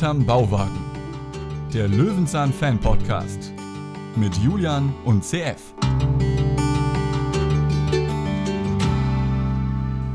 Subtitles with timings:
[0.00, 0.80] Hinterm Bauwagen.
[1.74, 3.52] Der Löwenzahn Fan Podcast
[4.16, 5.60] mit Julian und CF.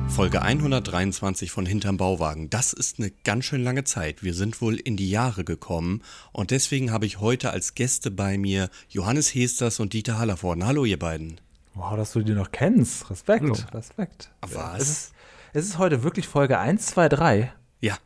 [0.07, 2.49] Folge 123 von Hinterm Bauwagen.
[2.49, 4.23] Das ist eine ganz schön lange Zeit.
[4.23, 8.39] Wir sind wohl in die Jahre gekommen und deswegen habe ich heute als Gäste bei
[8.39, 10.65] mir Johannes Hesters und Dieter Hallervorden.
[10.65, 11.39] Hallo ihr beiden.
[11.75, 13.11] Wow, dass du die noch kennst.
[13.11, 13.55] Respekt, Hallo.
[13.71, 14.31] Respekt.
[14.41, 14.81] Was?
[14.81, 15.13] Es ist,
[15.53, 17.53] es ist heute wirklich Folge 1, 2, 3.
[17.81, 17.99] Ja,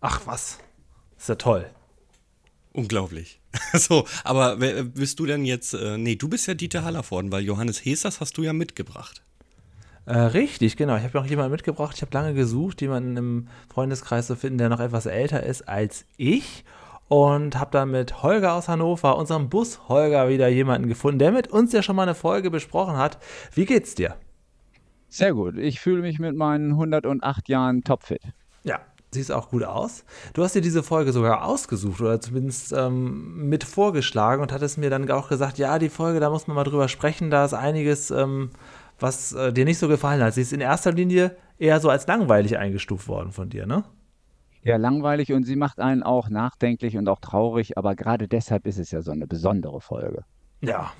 [0.00, 0.58] Ach was.
[1.22, 1.66] Ist ja toll.
[2.72, 3.38] unglaublich.
[3.74, 7.44] so, aber wer- bist du denn jetzt, äh, nee, du bist ja Dieter Hallervorden, weil
[7.44, 9.22] Johannes Hesters hast du ja mitgebracht.
[10.04, 10.96] Äh, richtig, genau.
[10.96, 11.94] Ich habe noch jemanden mitgebracht.
[11.94, 16.06] Ich habe lange gesucht, jemanden im Freundeskreis zu finden, der noch etwas älter ist als
[16.16, 16.64] ich.
[17.06, 21.46] Und habe dann mit Holger aus Hannover, unserem Bus Holger, wieder jemanden gefunden, der mit
[21.46, 23.18] uns ja schon mal eine Folge besprochen hat.
[23.54, 24.16] Wie geht's dir?
[25.08, 25.56] Sehr gut.
[25.56, 28.22] Ich fühle mich mit meinen 108 Jahren topfit.
[29.14, 30.04] Siehst auch gut aus.
[30.32, 34.88] Du hast dir diese Folge sogar ausgesucht oder zumindest ähm, mit vorgeschlagen und hattest mir
[34.88, 38.10] dann auch gesagt, ja, die Folge, da muss man mal drüber sprechen, da ist einiges,
[38.10, 38.50] ähm,
[38.98, 40.32] was äh, dir nicht so gefallen hat.
[40.32, 43.84] Sie ist in erster Linie eher so als langweilig eingestuft worden von dir, ne?
[44.64, 48.78] Ja, langweilig und sie macht einen auch nachdenklich und auch traurig, aber gerade deshalb ist
[48.78, 50.24] es ja so eine besondere Folge.
[50.62, 50.92] Ja.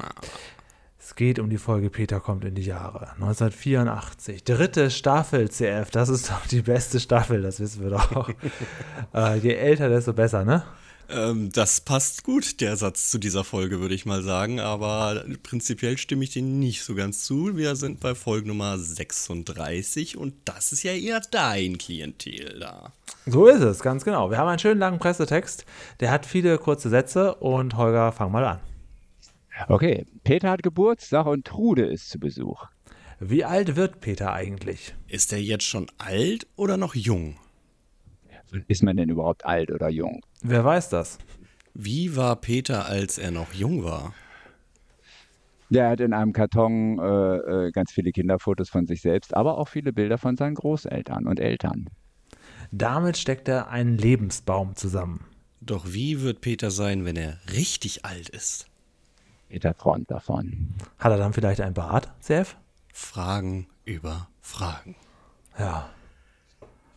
[1.05, 3.11] Es geht um die Folge Peter kommt in die Jahre.
[3.15, 4.45] 1984.
[4.45, 5.91] Dritte Staffel CF.
[5.91, 8.31] Das ist doch die beste Staffel, das wissen wir doch.
[9.15, 10.63] äh, je älter, desto besser, ne?
[11.11, 15.99] Ähm, das passt gut, der Satz zu dieser Folge, würde ich mal sagen, aber prinzipiell
[15.99, 17.57] stimme ich dir nicht so ganz zu.
[17.57, 22.93] Wir sind bei Folge Nummer 36 und das ist ja eher dein Klientel da.
[23.27, 24.31] So ist es, ganz genau.
[24.31, 25.67] Wir haben einen schönen langen Pressetext.
[25.99, 28.72] Der hat viele kurze Sätze und Holger, fang mal an.
[29.69, 32.67] Okay, Peter hat Geburtstag und Trude ist zu Besuch.
[33.21, 34.95] Wie alt wird Peter eigentlich?
[35.07, 37.37] Ist er jetzt schon alt oder noch jung?
[38.67, 40.21] Ist man denn überhaupt alt oder jung?
[40.43, 41.19] Wer weiß das?
[41.75, 44.13] Wie war Peter, als er noch jung war?
[45.71, 49.69] Der hat in einem Karton äh, äh, ganz viele Kinderfotos von sich selbst, aber auch
[49.69, 51.89] viele Bilder von seinen Großeltern und Eltern.
[52.73, 55.25] Damit steckt er einen Lebensbaum zusammen.
[55.61, 58.67] Doch wie wird Peter sein, wenn er richtig alt ist?
[59.53, 60.71] Peter träumt davon.
[60.99, 62.57] Hat er dann vielleicht ein Bart, CF?
[62.91, 64.97] Fragen über Fragen.
[65.59, 65.91] Ja.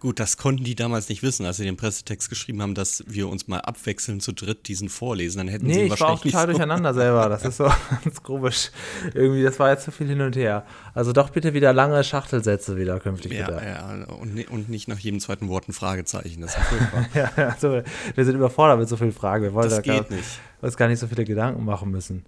[0.06, 3.28] Gut, das konnten die damals nicht wissen, als sie den Pressetext geschrieben haben, dass wir
[3.28, 5.40] uns mal abwechseln zu dritt diesen vorlesen.
[5.40, 7.28] Dann hätten sie Nee, ihn ich war auch wahrscheinlich total so durcheinander selber.
[7.28, 7.64] Das ist so
[8.04, 8.70] ganz komisch.
[9.16, 10.64] Irgendwie, das war jetzt zu viel hin und her.
[10.94, 13.66] Also doch bitte wieder lange Schachtelsätze wieder künftig Ja, bitte.
[13.66, 16.40] ja und, ni- und nicht nach jedem zweiten Wort ein Fragezeichen.
[16.42, 17.06] Das ist furchtbar.
[17.16, 17.82] Ja, also,
[18.14, 19.44] wir sind überfordert mit so vielen Fragen.
[19.44, 20.30] Wir wollen Das da gar, geht nicht.
[20.62, 22.26] uns gar nicht so viele Gedanken machen müssen.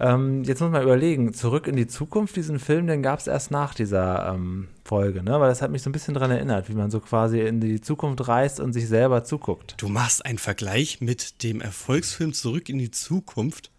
[0.00, 3.50] Ähm, jetzt muss man überlegen, zurück in die Zukunft, diesen Film, den gab es erst
[3.50, 5.38] nach dieser ähm, Folge, ne?
[5.38, 7.80] Weil das hat mich so ein bisschen daran erinnert, wie man so quasi in die
[7.82, 9.74] Zukunft reist und sich selber zuguckt.
[9.76, 13.70] Du machst einen Vergleich mit dem Erfolgsfilm Zurück in die Zukunft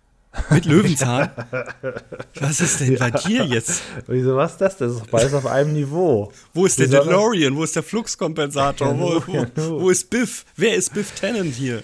[0.52, 1.32] mit Löwenzahn.
[2.40, 3.82] Was ist denn bei dir jetzt?
[4.08, 4.78] Wieso was ist das?
[4.78, 6.32] Das ist beides auf einem Niveau.
[6.54, 7.56] Wo ist der Wie das- DeLorean?
[7.56, 8.96] Wo ist der Fluxkompensator?
[8.98, 10.46] Wo, wo, Ja, wo ist Biff?
[10.56, 11.84] Wer ist Biff Tennant hier?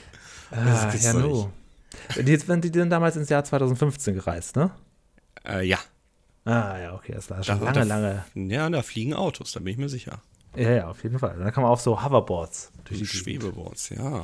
[0.52, 1.50] Das Ah, gibt's ja, nu.
[2.16, 2.38] Die, die,
[2.72, 4.72] die sind damals ins Jahr 2015 gereist, ne?
[5.48, 5.78] Äh, ja.
[6.46, 8.24] Ah, ja, okay, das war schon Da- lange, da- lange.
[8.54, 10.20] Ja, da fliegen Autos, da bin ich mir sicher.
[10.56, 11.36] Ja, ja, auf jeden Fall.
[11.38, 13.10] Dann kann man auf so Hoverboards durch die Gegend.
[13.44, 14.24] Schwebeboards, ja.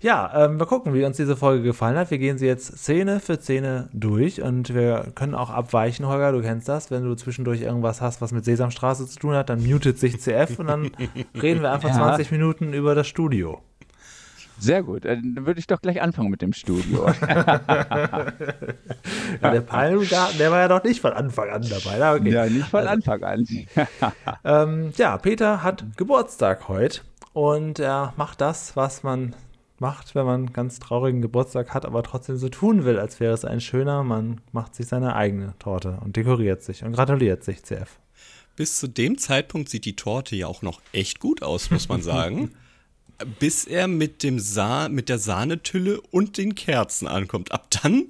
[0.00, 2.10] Ja, ähm, wir gucken, wie uns diese Folge gefallen hat.
[2.10, 6.40] Wir gehen sie jetzt Szene für Szene durch und wir können auch abweichen, Holger, du
[6.40, 6.90] kennst das.
[6.90, 10.58] Wenn du zwischendurch irgendwas hast, was mit Sesamstraße zu tun hat, dann mutet sich CF
[10.58, 10.90] und dann
[11.42, 11.96] reden wir einfach Ja.
[11.96, 13.60] 20 Minuten über das Studio.
[14.58, 17.06] Sehr gut, dann würde ich doch gleich anfangen mit dem Studio.
[19.40, 21.96] Ja, der Palmgarten, der war ja noch nicht von Anfang an dabei.
[21.98, 22.30] Na, okay.
[22.30, 23.46] ja, nicht von Anfang an.
[24.44, 27.00] Ähm, ja, Peter hat Geburtstag heute
[27.32, 29.34] und er macht das, was man
[29.78, 33.34] macht, wenn man einen ganz traurigen Geburtstag hat, aber trotzdem so tun will, als wäre
[33.34, 34.02] es ein schöner.
[34.02, 37.98] Man macht sich seine eigene Torte und dekoriert sich und gratuliert sich, CF.
[38.56, 42.02] Bis zu dem Zeitpunkt sieht die Torte ja auch noch echt gut aus, muss man
[42.02, 42.52] sagen.
[43.24, 47.52] Bis er mit, dem Sa mit der Sahnetülle und den Kerzen ankommt.
[47.52, 48.06] Ab dann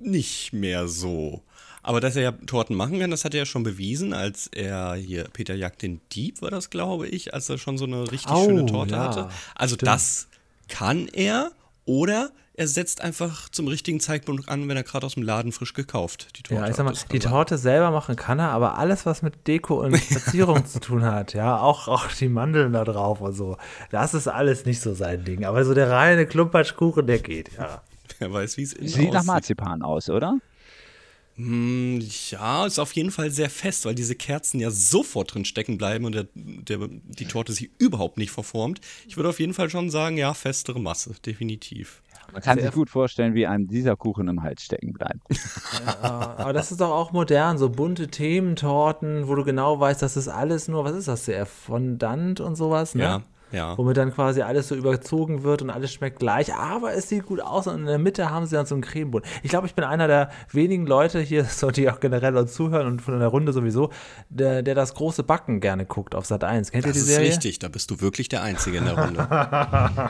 [0.00, 1.42] nicht mehr so.
[1.82, 4.94] Aber dass er ja Torten machen kann, das hat er ja schon bewiesen, als er
[4.94, 8.30] hier, Peter Jagd den Dieb war das, glaube ich, als er schon so eine richtig
[8.30, 9.30] Oh, schöne Torte ja, hatte.
[9.54, 9.86] Also stimmt.
[9.88, 10.28] das
[10.68, 11.50] kann er
[11.84, 15.74] oder er setzt einfach zum richtigen Zeitpunkt an, wenn er gerade aus dem Laden frisch
[15.74, 17.30] gekauft die Torte Ja, ich sag mal, die sein.
[17.30, 21.34] Torte selber machen kann er, aber alles, was mit Deko und Verzierung zu tun hat,
[21.34, 23.56] ja, auch, auch die Mandeln da drauf und so,
[23.92, 25.44] das ist alles nicht so sein Ding.
[25.44, 27.82] Aber so der reine Klumpatschkuchen, der geht, ja.
[28.18, 29.22] Wer weiß, wie es innen Sieht nach.
[29.22, 30.40] Marzipan aus, oder?
[31.36, 35.78] Hm, ja, ist auf jeden Fall sehr fest, weil diese Kerzen ja sofort drin stecken
[35.78, 38.80] bleiben und der, der, die Torte sich überhaupt nicht verformt.
[39.06, 42.02] Ich würde auf jeden Fall schon sagen, ja, festere Masse, definitiv.
[42.32, 45.20] Man kann sich gut vorstellen, wie einem dieser Kuchen im Hals stecken bleibt.
[46.02, 50.16] Ja, aber das ist doch auch modern, so bunte Thementorten, wo du genau weißt, das
[50.16, 53.02] ist alles nur, was ist das, der Fondant und sowas, ne?
[53.02, 53.22] Ja,
[53.52, 53.76] ja.
[53.78, 57.40] Womit dann quasi alles so überzogen wird und alles schmeckt gleich, aber es sieht gut
[57.40, 59.28] aus und in der Mitte haben sie dann so einen Cremeboden.
[59.42, 62.86] Ich glaube, ich bin einer der wenigen Leute hier, so die auch generell uns zuhören
[62.86, 63.90] und von der Runde sowieso,
[64.28, 66.70] der, der das große Backen gerne guckt auf Sat 1.
[66.72, 67.28] Kennt Das ihr die ist Serie?
[67.30, 69.18] richtig, da bist du wirklich der Einzige in der Runde.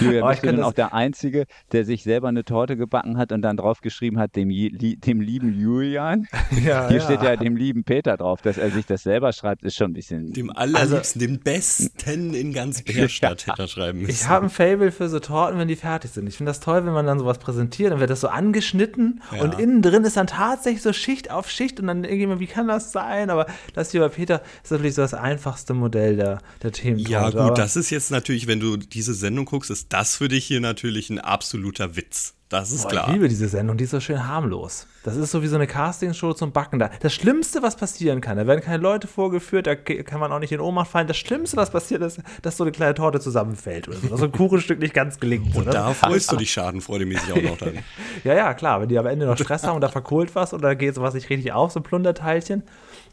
[0.00, 2.44] Julia, Oh, ich bist du kann denn das- auch der Einzige, der sich selber eine
[2.44, 6.26] Torte gebacken hat und dann draufgeschrieben hat, dem, dem lieben Julian?
[6.64, 9.76] Ja, Hier steht ja dem lieben Peter drauf, dass er sich das selber schreibt, ist
[9.76, 10.32] schon ein bisschen.
[10.32, 14.10] Dem allerliebsten, dem Besten in ganz Bärstadt hätte er schreiben müssen.
[14.10, 16.26] Ich habe ein Fable für so Torten, wenn die fertig sind.
[16.26, 19.42] Ich finde das toll, wenn man dann sowas präsentiert, dann wird das so angeschnitten Ja.
[19.42, 22.68] und innen drin ist dann tatsächlich so Schicht auf Schicht und dann irgendjemand, wie kann
[22.68, 23.30] das sein?
[23.30, 27.36] Aber das hier bei Peter ist natürlich so das einfachste Modell der, der Thementorte.
[27.38, 30.44] Ja, gut, das ist jetzt natürlich, wenn du diese Sendung guckst, ist das für dich
[30.46, 32.34] hier natürlich ein absoluter Witz.
[32.50, 33.08] Das ist Boah, klar.
[33.08, 34.88] Ich liebe diese Sendung, die ist so schön harmlos.
[35.04, 36.90] Das ist so wie so eine Castingshow zum Backen da.
[36.98, 40.50] Das Schlimmste, was passieren kann, da werden keine Leute vorgeführt, da kann man auch nicht
[40.50, 41.06] in Ohnmacht fallen.
[41.06, 44.08] Das Schlimmste, was passiert ist, dass so eine kleine Torte zusammenfällt oder so.
[44.08, 45.54] Dass so ein Kuchenstück nicht ganz gelingt.
[45.54, 45.70] Und oder?
[45.70, 47.78] da freust du dich schadenfreudemäßig auch noch dann.
[48.24, 48.80] Ja, ja, klar.
[48.80, 51.30] Wenn die am Ende noch Stress haben und da verkohlt was oder geht sowas nicht
[51.30, 52.64] richtig auf, so ein Plunderteilchen,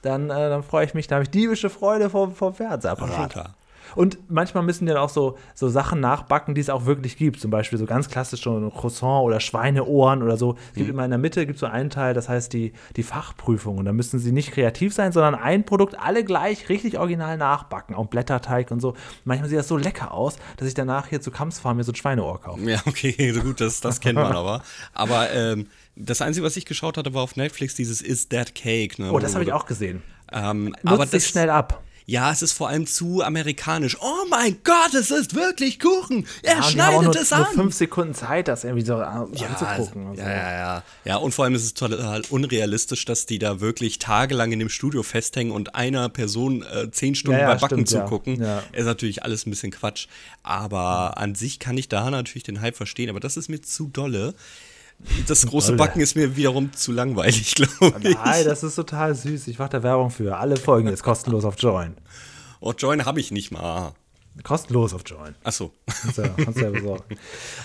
[0.01, 3.54] dann, äh, dann freue ich mich, da habe ich diebische Freude vom, vom Fernsehapparat.
[3.97, 7.39] Und manchmal müssen die dann auch so, so Sachen nachbacken, die es auch wirklich gibt.
[7.39, 10.55] Zum Beispiel so ganz klassisch so ein Croissant oder Schweineohren oder so.
[10.69, 13.79] Es gibt immer in der Mitte gibt so einen Teil, das heißt die, die Fachprüfung.
[13.79, 17.95] Und da müssen sie nicht kreativ sein, sondern ein Produkt alle gleich richtig original nachbacken.
[17.95, 18.94] Auch Blätterteig und so.
[19.25, 21.95] Manchmal sieht das so lecker aus, dass ich danach hier zu Kampfsfarm mir so ein
[21.95, 22.61] Schweineohr kaufe.
[22.69, 24.61] Ja, okay, so gut, das, das kennt man aber.
[24.94, 25.65] Aber ähm,
[25.95, 29.01] das Einzige, was ich geschaut hatte, war auf Netflix dieses Is That Cake.
[29.01, 30.03] Ne, Oh, das habe ich auch gesehen.
[30.31, 31.81] Ähm, Nutzt aber sich das, schnell ab.
[32.09, 33.98] Ja, es ist vor allem zu amerikanisch.
[34.00, 36.25] Oh mein Gott, es ist wirklich Kuchen.
[36.42, 37.54] Er Ja, schneidet nur, es nur an.
[37.54, 40.15] fünf Sekunden Zeit, das irgendwie so an- ja, anzugucken.
[40.15, 40.21] so.
[40.21, 40.83] ja, ja, ja.
[41.04, 44.69] Ja, und vor allem ist es total unrealistisch, dass die da wirklich tagelang in dem
[44.69, 48.42] Studio festhängen und einer Person äh, zehn Stunden Ja, ja, bei Backen stimmt, zugucken.
[48.71, 50.07] Ist natürlich alles ein bisschen Quatsch.
[50.44, 53.09] Aber an sich kann ich da natürlich den Hype verstehen.
[53.09, 54.33] Aber das ist mir zu dolle.
[55.27, 55.77] Das große Dolle.
[55.77, 58.15] Backen ist mir wiederum zu langweilig, glaube ich.
[58.15, 59.47] Nein, das ist total süß.
[59.47, 60.38] Ich mache da Werbung für.
[60.38, 61.95] Alle Folgen jetzt kostenlos auf Join.
[62.59, 63.94] Oh, Join habe ich nicht mal.
[64.44, 65.35] Kostenlos auf Join.
[65.44, 65.71] Achso.
[66.01, 67.17] Kannst ja, kannst ja besorgen.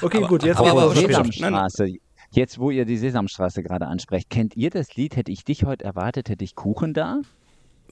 [0.03, 1.09] Okay, Aber- gut, jetzt aber- geht's aber Spiel.
[1.09, 1.95] Sesamstraße.
[2.35, 5.17] Jetzt, wo ihr die Sesamstraße gerade ansprecht, kennt ihr das Lied?
[5.17, 7.21] Hätte ich dich heute erwartet, hätte ich Kuchen da?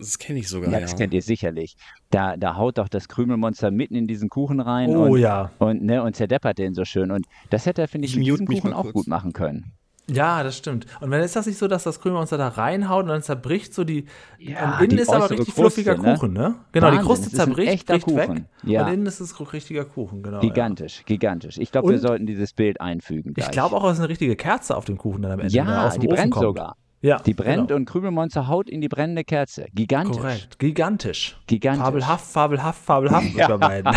[0.00, 0.81] Das kenne ich sogar, Ja, ja.
[0.81, 1.76] das kennt ihr sicherlich.
[2.11, 5.50] Da, da haut doch das Krümelmonster mitten in diesen Kuchen rein Oh und, ja.
[5.58, 7.11] und, ne, und zerdeppert den so schön.
[7.11, 8.94] Und das hätte er, finde ich, Ich mit diesem Kuchen auch kurz.
[8.94, 9.73] gut machen können.
[10.12, 10.87] Ja, das stimmt.
[11.00, 13.85] Und wenn ist das nicht so, dass das Krümelmonster da reinhaut und dann zerbricht so
[13.85, 14.06] die.
[14.38, 16.14] Ja, und innen die ist aber richtig fluffiger Kruste, ne?
[16.17, 16.55] Kuchen, ne?
[16.73, 18.26] Genau, Wahnsinn, die Kruste zerbricht, bricht weg.
[18.26, 18.47] Kuchen.
[18.64, 18.87] Ja.
[18.87, 20.41] Und innen ist es richtiger Kuchen, genau.
[20.41, 21.58] Gigantisch, gigantisch.
[21.58, 23.29] Ich glaube, wir sollten dieses Bild einfügen.
[23.31, 23.35] Ja.
[23.35, 23.47] Gleich.
[23.47, 25.52] Ich glaube auch, es ist eine richtige Kerze auf dem Kuchen dann am Ende.
[25.55, 26.44] Ja, aus dem die Ofen brennt kommt.
[26.44, 26.76] sogar.
[27.02, 27.76] Ja, Die brennt genau.
[27.79, 29.67] und Krümelmonster haut in die brennende Kerze.
[29.75, 30.17] Gigantisch.
[30.19, 30.58] Korrekt.
[30.58, 31.37] Gigantisch.
[31.47, 31.82] Gigantisch.
[31.85, 33.56] Fabelhaft, fabelhaft, fabelhaft ja.
[33.56, 33.91] beiden.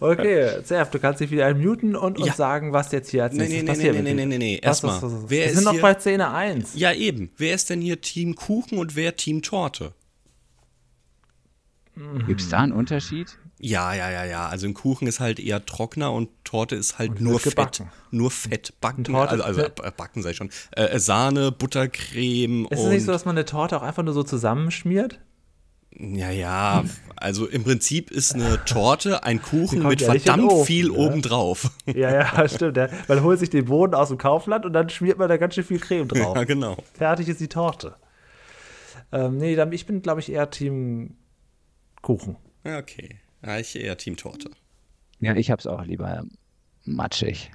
[0.00, 2.34] okay, Zerf, du kannst dich wieder einmuten und uns Ja.
[2.34, 3.94] sagen, was jetzt hier als Nee, nächstes nee, nee, passiert.
[3.94, 4.60] nee, nee, nee, nee, nee.
[4.62, 6.72] Was, Erstmal, Wir sind noch bei Szene 1.
[6.74, 7.30] Ja, eben.
[7.36, 9.92] Wer ist denn hier Team Kuchen und wer Team Torte?
[12.26, 13.36] Gibt es da einen Unterschied?
[13.58, 14.48] Ja, ja, ja, ja.
[14.48, 17.56] Also ein Kuchen ist halt eher trockener und Torte ist halt Und nur Fett.
[17.56, 17.90] gebacken.
[18.10, 18.72] Nur Fett.
[18.80, 20.50] Backen, Torte- also, also äh, backen sei schon.
[20.72, 24.22] Äh, Sahne, Buttercreme Ist es nicht so, dass man eine Torte auch einfach nur so
[24.22, 25.20] zusammenschmiert?
[25.98, 26.84] ja, ja.
[27.16, 30.92] Also im Prinzip ist eine Torte ein Kuchen mit verdammt Ofen, viel ne?
[30.92, 31.70] obendrauf.
[31.84, 32.76] Ja, ja, stimmt.
[32.78, 32.88] Ja.
[33.08, 35.64] Man holt sich den Boden aus dem Kaufland und dann schmiert man da ganz schön
[35.64, 36.34] viel Creme drauf.
[36.36, 36.76] ja, genau.
[36.94, 37.96] Fertig ist die Torte.
[39.12, 41.16] Ähm, nee, ich bin, glaube ich, eher Team
[42.02, 42.36] Kuchen.
[42.64, 43.16] Okay.
[43.44, 44.50] Ja, ich eher Team Torte.
[45.20, 46.24] Ja, ich hab's auch lieber
[46.84, 47.50] matschig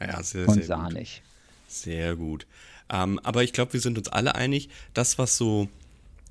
[0.00, 0.66] Ja, sehr, und sehr gut.
[0.66, 1.22] sahnig.
[1.68, 2.46] Sehr gut.
[2.90, 5.68] Ähm, aber ich glaube, wir sind uns alle einig, das, was so,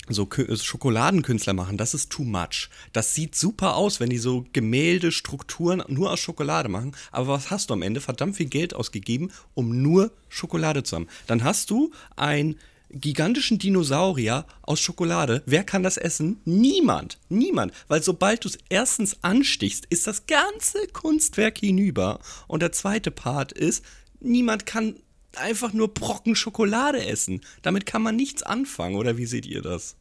[0.08, 2.70] so Kü- Schokoladenkünstler machen, das ist too much.
[2.92, 6.96] Das sieht super aus, wenn die so Gemälde, Strukturen nur aus Schokolade machen.
[7.12, 8.02] Aber was hast du am Ende?
[8.02, 11.08] Verdammt viel Geld ausgegeben, um nur Schokolade zu haben.
[11.28, 12.58] Dann hast du einen
[12.94, 15.44] gigantischen Dinosaurier aus Schokolade.
[15.46, 16.40] Wer kann das essen?
[16.46, 17.18] Niemand.
[17.30, 17.74] Niemand.
[17.88, 22.20] Weil sobald du es erstens anstichst, ist das ganze Kunstwerk hinüber.
[22.48, 23.84] Und der zweite Part ist,
[24.20, 24.96] niemand kann
[25.36, 27.42] einfach nur Brocken Schokolade essen.
[27.62, 29.96] Damit kann man nichts anfangen, oder wie seht ihr das?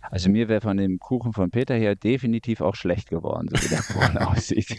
[0.00, 3.68] Also mir wäre von dem Kuchen von Peter her definitiv auch schlecht geworden, so wie
[3.68, 4.76] der Kuchen aussieht.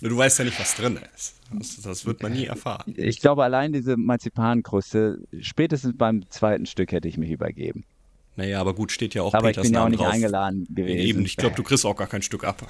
[0.00, 1.40] Nur du weißt ja nicht, was drin ist.
[1.52, 2.94] Das, das wird man nie erfahren.
[2.96, 7.84] Ich glaube, allein diese Marzipankruste, spätestens beim zweiten Stück hätte ich mich übergeben.
[8.38, 10.12] Naja, aber gut, steht ja auch Aber ich Peters bin ja auch nicht drauf.
[10.12, 10.98] eingeladen gewesen.
[10.98, 12.64] Eben, ich glaube, du kriegst auch gar kein Stück ab.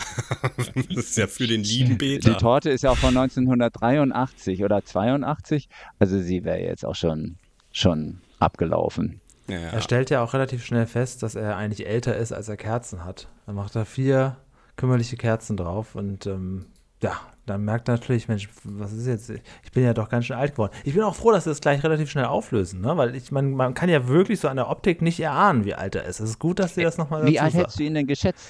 [0.57, 2.31] das ist ja für den lieben Peter.
[2.31, 5.69] Die Torte ist ja auch von 1983 oder 82.
[5.99, 7.37] Also sie wäre jetzt auch schon,
[7.71, 9.21] schon abgelaufen.
[9.49, 12.57] Ja, Er stellt ja auch relativ schnell fest, dass er eigentlich älter ist, als er
[12.57, 13.29] Kerzen hat.
[13.47, 14.37] Dann macht er vier
[14.77, 16.67] kümmerliche Kerzen drauf und ähm,
[17.03, 19.31] ja, dann merkt er natürlich, Mensch, was ist jetzt?
[19.31, 20.73] Ich bin ja doch ganz schön alt geworden.
[20.85, 22.97] Ich bin auch froh, dass sie das gleich relativ schnell auflösen, ne?
[22.97, 25.95] weil ich man, man kann ja wirklich so an der Optik nicht erahnen, wie alt
[25.95, 26.21] er ist.
[26.21, 27.63] Es ist gut, dass sie das nochmal dazu Wie alt sagen.
[27.63, 28.49] hättest du ihn denn geschätzt?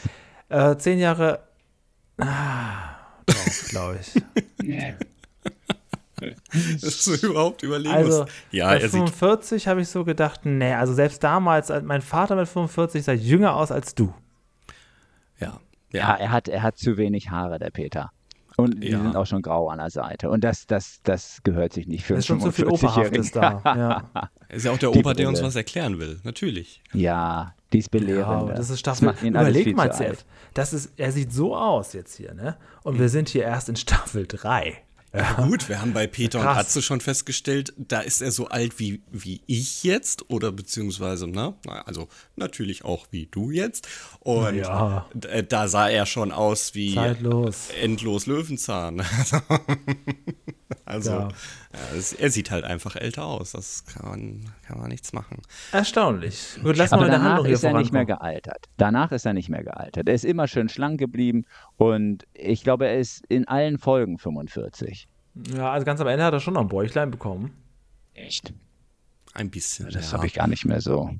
[0.48, 1.40] Äh, zehn Jahre
[2.18, 4.22] ah, drauf, glaube ich.
[6.80, 8.32] Das ist überhaupt überlegen Also, musst.
[8.50, 12.02] Ja, bei er sieht 45 habe ich so gedacht, nee, also selbst damals, als mein
[12.02, 14.12] Vater mit 45 sah jünger aus als du.
[15.38, 15.60] ja,
[15.92, 16.14] Ja, ja.
[16.14, 18.10] er hat, er hat zu wenig Haare, der Peter.
[18.56, 19.00] Und die Ja.
[19.00, 20.28] sind auch schon grau an der Seite.
[20.30, 23.20] Und das, das, das gehört sich nicht für Da ist schon zu viel 45-Jährigen.
[23.20, 23.62] Operhaftes da.
[23.76, 24.30] Ja.
[24.48, 26.18] Er ist ja auch der Die Opa, der uns was erklären will.
[26.24, 26.82] Natürlich.
[26.92, 28.54] Ja, dies Ja, belehrende.
[28.54, 29.10] das ist Staffel.
[29.10, 29.92] alles Überleg mal.
[29.92, 32.56] Zef, das ist, er sieht so aus jetzt hier, ne?
[32.82, 34.78] Und wir sind hier erst in Staffel 3.
[35.14, 35.46] Ja.
[35.46, 36.58] Gut, wir haben bei Peter und Krass.
[36.58, 41.54] Atze schon festgestellt, da ist er so alt wie, wie ich jetzt oder beziehungsweise, ne,
[41.64, 43.88] na, also natürlich auch wie du jetzt.
[44.20, 45.08] Und Ja.
[45.48, 47.68] da sah er schon aus wie Zeitlos.
[47.80, 49.02] endlos Löwenzahn.
[50.88, 51.28] also, Ja.
[51.28, 53.52] ja, es, er sieht halt einfach älter aus.
[53.52, 55.42] Das kann man, kann man nichts machen.
[55.72, 56.58] Erstaunlich.
[56.62, 58.66] Gut, lass mal Aber der danach ist er nicht mehr gealtert.
[58.78, 60.08] Danach ist er nicht mehr gealtert.
[60.08, 61.44] Er ist immer schön schlank geblieben
[61.76, 65.08] und ich glaube, er ist in allen Folgen 45.
[65.54, 67.52] Ja, also ganz am Ende hat er schon noch ein Bäuchlein bekommen.
[68.14, 68.52] Echt?
[69.34, 69.90] Ein bisschen.
[69.90, 70.16] Das ja.
[70.16, 71.10] habe ich gar nicht mehr so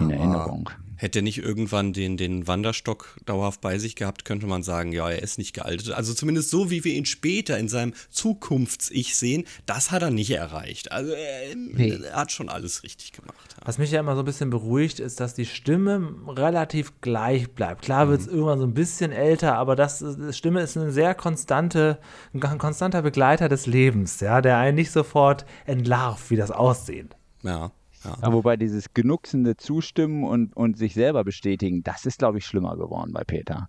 [0.00, 0.70] in Aber Erinnerung.
[0.98, 5.10] Hätte er nicht irgendwann den, den Wanderstock dauerhaft bei sich gehabt, könnte man sagen, ja,
[5.10, 5.90] er ist nicht gealtert.
[5.92, 10.30] Also zumindest so, wie wir ihn später in seinem Zukunfts-Ich sehen, das hat er nicht
[10.30, 10.92] erreicht.
[10.92, 11.98] Also er, Nee.
[12.02, 13.54] er hat schon alles richtig gemacht.
[13.58, 13.66] Ja.
[13.66, 17.82] Was mich ja immer so ein bisschen beruhigt, ist, dass die Stimme relativ gleich bleibt.
[17.82, 21.14] Klar wird es irgendwann so ein bisschen älter, aber das, die Stimme ist eine sehr
[21.14, 21.98] konstante,
[22.32, 27.10] ein konstanter Begleiter des Lebens, ja, der einen nicht sofort entlarvt, wie das Aussehen.
[27.42, 27.70] Ja,
[28.06, 28.18] ja.
[28.22, 32.76] Ja, wobei dieses genucksende Zustimmen und, und sich selber bestätigen, das ist, glaube ich, schlimmer
[32.76, 33.68] geworden bei Peter.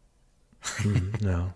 [1.21, 1.53] Ja.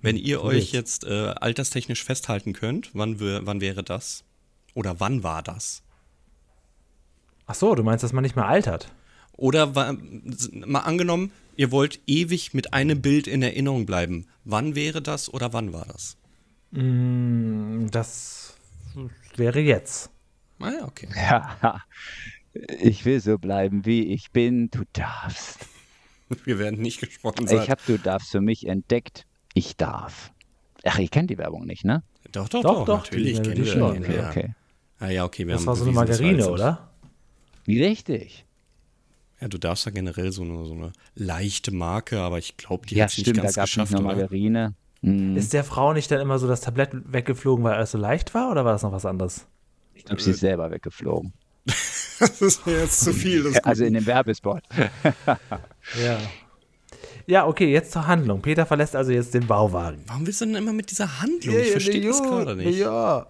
[0.00, 4.24] Wenn ihr euch jetzt äh, alterstechnisch festhalten könnt, wann, wann wäre das?
[4.74, 5.82] Oder wann war das?
[7.46, 8.92] Ach so, du meinst, dass man nicht mehr altert?
[9.36, 14.26] Oder mal angenommen, ihr wollt ewig mit einem Bild in Erinnerung bleiben.
[14.44, 16.16] Wann wäre das oder wann war das?
[16.72, 18.54] Mm, Das
[19.36, 20.10] wäre jetzt.
[20.60, 21.08] Ah ja, okay.
[21.14, 21.82] Ja,
[22.80, 24.70] ich will so bleiben, wie ich bin.
[24.70, 25.58] Du darfst.
[26.44, 27.62] Wir werden nicht gesponsert.
[27.62, 29.24] Ich habe Du darfst für mich entdeckt.
[29.54, 30.32] Ich darf.
[30.84, 32.02] Ach, ich kenne die Werbung nicht, ne?
[32.32, 33.26] Doch, doch, Doch, doch, natürlich.
[33.28, 34.54] die kennen Melodie wir, schon, kennen Okay.
[35.00, 36.90] Ah ja, okay, wir Das haben war so eine Margarine, oder?
[37.66, 38.44] Richtig.
[39.40, 42.96] Ja, du darfst ja generell so eine, so eine leichte Marke, aber ich glaube, die
[42.96, 44.14] ja, hat es nicht stimmt, da ganz gab es nicht geschafft, nur oder?
[44.16, 44.74] Margarine.
[45.02, 48.34] Hm, Ist der Frau nicht dann immer so das Tablett weggeflogen, weil alles so leicht
[48.34, 49.46] war, oder war das noch was anderes?
[49.98, 51.32] Ich glaube, sie ist selber weggeflogen.
[52.20, 53.44] Das ist mir jetzt zu viel.
[53.44, 54.62] Das Also in dem Werbespot.
[56.04, 56.18] Ja.
[57.26, 58.40] Ja, okay, jetzt zur Handlung.
[58.42, 60.02] Peter verlässt also jetzt den Bauwagen.
[60.06, 61.56] Warum bist du denn immer mit dieser Handlung?
[61.56, 62.78] Ich verstehe das gerade nicht.
[62.78, 63.26] Ja.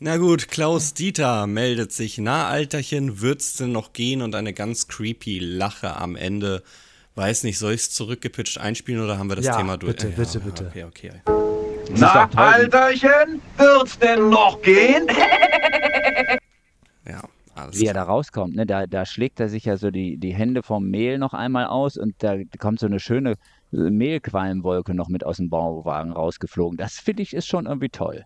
[0.00, 2.18] Na gut, Klaus Dieter meldet sich.
[2.18, 4.20] Na, Alterchen, wird's denn noch gehen?
[4.20, 6.62] Und eine ganz creepy Lache am Ende.
[7.14, 9.96] Weiß nicht, soll ich's zurückgepitcht einspielen oder haben wir das Ja, Thema durch?
[9.96, 10.66] bitte, Ja, bitte, ja, bitte.
[10.66, 11.12] Okay, okay.
[11.96, 15.06] Na, Alterchen, wird's denn noch gehen?
[17.06, 17.22] Ja,
[17.54, 18.66] alles Wie er da rauskommt, ne?
[18.66, 21.96] da, da schlägt er sich ja so die, die Hände vom Mehl noch einmal aus
[21.96, 23.32] und da kommt so eine schöne
[23.72, 26.76] äh, Mehlqualmwolke noch mit aus dem Bauwagen rausgeflogen.
[26.76, 28.24] Das finde ich ist schon irgendwie toll.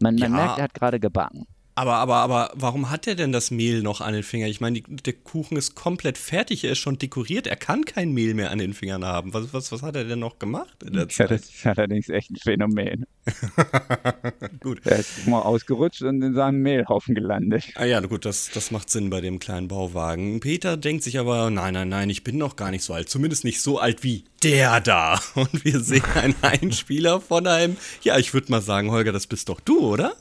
[0.00, 0.36] Man, man Ja.
[0.36, 1.46] merkt, er hat gerade gebacken.
[1.78, 4.48] Aber, aber, aber, warum hat er denn das Mehl noch an den Fingern?
[4.48, 8.12] Ich meine, die- der Kuchen ist komplett fertig, er ist schon dekoriert, er kann kein
[8.12, 9.34] Mehl mehr an den Fingern haben.
[9.34, 11.30] Was, was, was hat er denn noch gemacht in der Ja, Zeit?
[11.32, 13.04] das ist allerdings echt ein Phänomen.
[14.60, 14.80] Gut.
[14.86, 17.64] Er ist mal ausgerutscht und in seinem Mehlhaufen gelandet.
[17.74, 20.40] Ah ja, gut, das, das macht Sinn bei dem kleinen Bauwagen.
[20.40, 23.08] Peter denkt sich aber, nein, nein, nein, ich bin noch gar nicht so alt.
[23.10, 25.20] Zumindest nicht so alt wie der da.
[25.34, 29.48] Und wir sehen einen Einspieler von einem, ja, ich würde mal sagen, Holger, das bist
[29.50, 30.14] doch du, oder?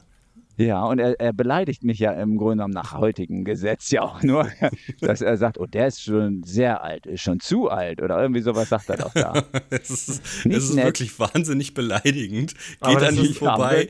[0.58, 4.24] Ja, und er, er beleidigt mich ja im Grunde genommen nach heutigem Gesetz ja auch
[4.24, 4.50] nur,
[5.02, 8.42] dass er sagt, oh, der ist schon sehr alt, ist schon zu alt oder irgendwie
[8.42, 9.44] sowas sagt er doch da.
[9.70, 12.54] Es ist, es ist wirklich wahnsinnig beleidigend.
[12.82, 13.90] Geht an ihm vorbei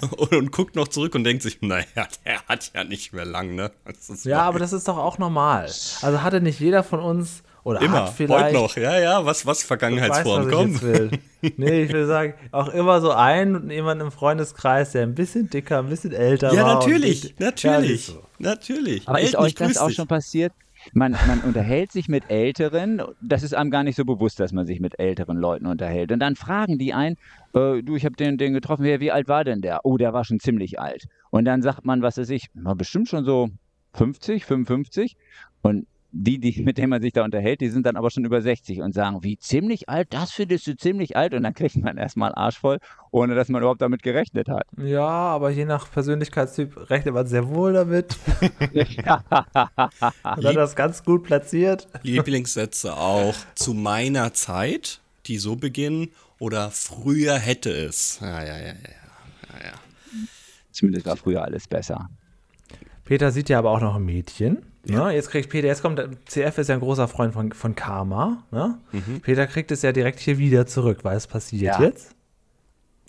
[0.00, 1.84] und, und guckt noch zurück und denkt sich, naja,
[2.24, 3.70] der hat ja nicht mehr lang, ne?
[4.24, 5.70] Ja, aber das ist doch auch normal.
[6.02, 8.44] Also hatte nicht jeder von uns Oder Immer, hat vielleicht.
[8.46, 8.76] heute noch.
[8.76, 10.70] Ja, ja, was, was Vergangenheitsform, was ich komm.
[10.72, 11.10] jetzt will.
[11.56, 15.80] Nee, ich will sagen, auch immer so ein, jemand im Freundeskreis, der ein bisschen dicker,
[15.80, 16.72] ein bisschen älter Ja, war.
[16.76, 18.12] und natürlich, ich- Ja, natürlich, du.
[18.38, 19.08] natürlich.
[19.08, 19.96] Aber ist euch das auch dich.
[19.96, 20.52] schon passiert?
[20.92, 24.66] Man, man unterhält sich mit Älteren, das ist einem gar nicht so bewusst, dass man
[24.66, 26.10] sich mit älteren Leuten unterhält.
[26.12, 27.16] Und dann fragen die einen,
[27.54, 29.80] äh, du, ich habe den, den getroffen, wer, wie alt war denn der?
[29.84, 31.06] Oh, der war schon ziemlich alt.
[31.30, 33.48] Und dann sagt man, was weiß ich, na, bestimmt schon so
[33.94, 35.16] 50, 55.
[35.62, 38.42] Und die, die, mit denen man sich da unterhält, die sind dann aber schon über
[38.42, 41.32] 60 und sagen, wie ziemlich alt, das findest du ziemlich alt.
[41.32, 42.78] Und dann kriegt man erstmal Arsch voll,
[43.10, 44.66] ohne dass man überhaupt damit gerechnet hat.
[44.76, 48.16] Ja, aber je nach Persönlichkeitstyp rechnet man sehr wohl damit.
[48.70, 49.06] Und
[50.22, 51.88] hat das ganz gut platziert.
[52.02, 58.18] Lieblingssätze auch zu meiner Zeit, die so beginnen, oder früher hätte es.
[58.20, 59.72] Ja, ja, ja, ja.
[60.72, 62.10] Zumindest war früher alles besser.
[63.04, 64.58] Peter sieht ja aber auch noch ein Mädchen.
[64.86, 65.12] Ne?
[65.14, 68.44] Jetzt kriegt Peter, jetzt kommt, CF ist ja ein großer Freund von, von Karma.
[68.50, 68.78] Ne?
[69.22, 71.82] Peter kriegt es ja direkt hier wieder zurück, weil es passiert Ja.
[71.82, 72.14] jetzt.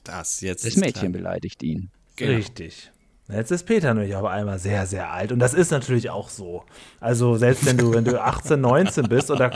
[0.04, 1.22] Das jetzt Das Mädchen klar.
[1.24, 1.90] beleidigt ihn.
[2.18, 2.34] Genau.
[2.34, 2.92] Richtig.
[3.30, 5.32] Jetzt ist Peter nämlich aber einmal sehr, sehr alt.
[5.32, 6.66] Und das ist natürlich auch so.
[7.00, 9.50] Also selbst wenn du, wenn du 18, 19 bist oder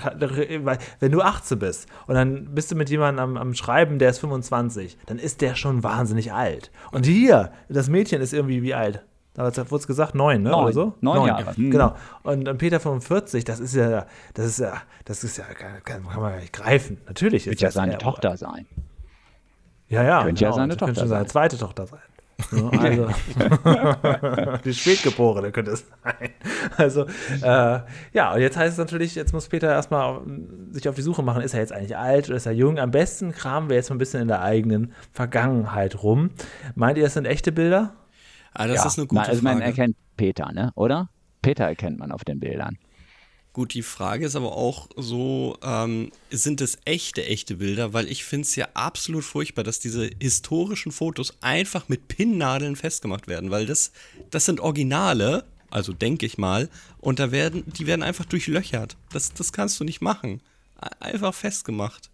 [1.02, 4.20] wenn du 18 bist und dann bist du mit jemandem am, am Schreiben, der ist
[4.20, 6.72] 25, dann ist der schon wahnsinnig alt.
[6.92, 9.04] Und hier, das Mädchen ist irgendwie wie alt?
[9.38, 10.50] Da wurde es gesagt, neun, ne?
[10.50, 10.63] Neun.
[10.63, 10.94] Oder so?
[11.00, 11.53] Neun Jahre.
[11.56, 11.72] Mhm.
[11.72, 11.96] Genau.
[12.24, 14.74] Und Peter 45, das ist ja, das ist ja,
[15.06, 15.46] das ist ja,
[15.86, 16.98] kann, man gar nicht greifen.
[17.08, 18.65] Natürlich ist Wird ja seine er- Tochter sein.
[19.89, 20.24] ja, ja.
[20.24, 21.29] Könnte ja seine könnte Tochter schon seine sein.
[21.29, 22.00] zweite Tochter sein.
[22.51, 23.08] Ja, also,
[24.65, 26.29] die Spätgeborene könnte es sein.
[26.77, 27.06] Also,
[27.41, 27.79] äh,
[28.13, 30.22] ja, und jetzt heißt es natürlich, jetzt muss Peter erstmal
[30.72, 32.77] sich auf die Suche machen, ist er jetzt eigentlich alt oder ist er jung?
[32.79, 36.29] Am besten kramen wir jetzt mal ein bisschen in der eigenen Vergangenheit rum.
[36.75, 37.94] Meint ihr, das sind echte Bilder?
[38.58, 38.88] Ah, das ja.
[38.88, 39.66] ist eine gute also man Frage.
[39.66, 40.72] erkennt Peter, ne?
[40.74, 41.10] Oder?
[41.44, 42.80] Peter erkennt man auf den Bildern.
[43.54, 47.94] Gut, die Frage ist aber auch so, ähm, sind es echte, echte Bilder?
[47.94, 53.28] Weil ich finde es ja absolut furchtbar, dass diese historischen Fotos einfach mit Pinnnadeln festgemacht
[53.28, 53.92] werden, weil das,
[54.32, 58.98] das sind Originale, also denke ich mal, und da werden, die werden einfach durchlöchert.
[59.12, 60.41] Das, das kannst du nicht machen.
[61.00, 62.10] Einfach festgemacht.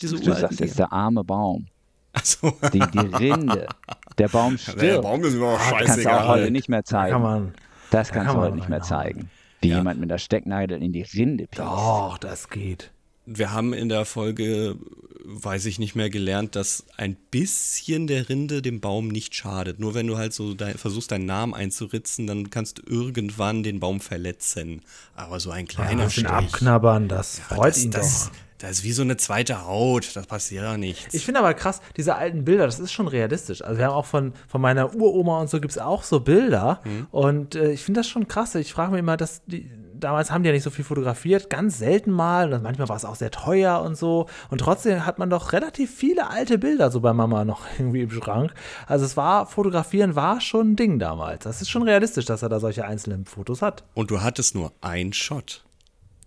[0.00, 1.66] Diese Du sagst, das ist der arme Baum.
[2.14, 2.56] Achso.
[2.72, 3.68] Die, die Rinde.
[4.18, 4.82] Der Baum stirbt.
[4.82, 7.12] ist mir auch kannst du auch heute nicht mehr zeigen.
[7.12, 7.54] kann man.
[7.90, 9.30] das da kannst kann du heute nicht mehr zeigen.
[9.60, 9.76] Wie Ja.
[9.78, 11.60] jemand mit der Stecknadel in die Rinde piekst.
[11.60, 12.90] Doch, das geht.
[13.26, 14.76] Wir haben in der Folge,
[15.24, 19.78] weiß ich nicht mehr, gelernt, dass ein bisschen der Rinde dem Baum nicht schadet.
[19.78, 23.80] Nur wenn du halt so dein, versuchst, deinen Namen einzuritzen, dann kannst du irgendwann den
[23.80, 24.82] Baum verletzen.
[25.14, 26.32] Aber so ein Ein kleiner bisschen Stich.
[26.32, 28.36] abknabbern, das freut das, ihn das, doch.
[28.58, 30.16] das ist wie so eine zweite Haut.
[30.16, 31.14] Das passiert ja nichts.
[31.14, 33.62] Ich finde aber krass, diese alten Bilder, das ist schon realistisch.
[33.62, 36.80] Also wir haben auch von, von meiner Uroma und so gibt es auch so Bilder.
[36.84, 37.06] Mhm.
[37.10, 38.54] Und äh, ich finde das schon krass.
[38.54, 39.70] Ich frage mich immer, dass die,
[40.02, 42.52] damals haben die ja nicht so viel fotografiert, ganz selten mal.
[42.52, 44.26] Und manchmal war es auch sehr teuer und so.
[44.50, 48.10] Und trotzdem hat man doch relativ viele alte Bilder so bei Mama noch irgendwie im
[48.10, 48.52] Schrank.
[48.86, 51.44] Also es war, fotografieren war schon ein Ding damals.
[51.44, 53.84] Das ist schon realistisch, dass er da solche einzelnen Fotos hat.
[53.94, 55.64] Und du hattest nur einen Shot.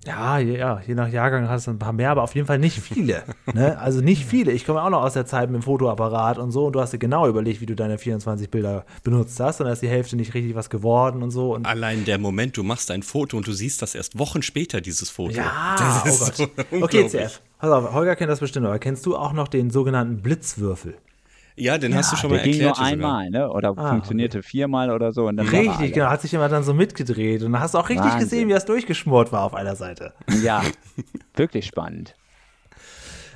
[0.07, 2.59] Ja, je- ja, je nach Jahrgang hast du ein paar mehr, aber auf jeden Fall
[2.59, 3.23] nicht viele.
[3.53, 3.77] ne?
[3.79, 4.51] Also nicht viele.
[4.51, 6.91] Ich komme auch noch aus der Zeit mit dem Fotoapparat und so und du hast
[6.93, 10.15] dir genau überlegt, wie du deine 24 Bilder benutzt hast und da ist die Hälfte
[10.15, 11.55] nicht richtig was geworden und so.
[11.55, 14.81] Und Allein der Moment, du machst ein Foto und du siehst das erst Wochen später,
[14.81, 15.33] dieses Foto.
[15.35, 16.67] ja, das oh Gott.
[16.71, 17.07] so okay.
[17.07, 17.41] CF.
[17.59, 20.95] Pass auf, Holger kennt das bestimmt, aber kennst du auch noch den sogenannten Blitzwürfel?
[21.57, 22.77] Ja, den hast du schon mal Der ging erklärt.
[22.77, 22.91] nur sogar.
[22.91, 23.49] einmal, ne?
[23.49, 25.27] Oder Ah, funktionierte viermal oder so.
[25.27, 26.07] Und dann war Richtig, genau.
[26.09, 28.19] Hat sich immer dann so mitgedreht und da hast du auch richtig Wahnsinn.
[28.19, 30.13] gesehen, wie das durchgeschmort war auf einer Seite.
[30.43, 30.61] Ja,
[31.35, 32.15] wirklich spannend.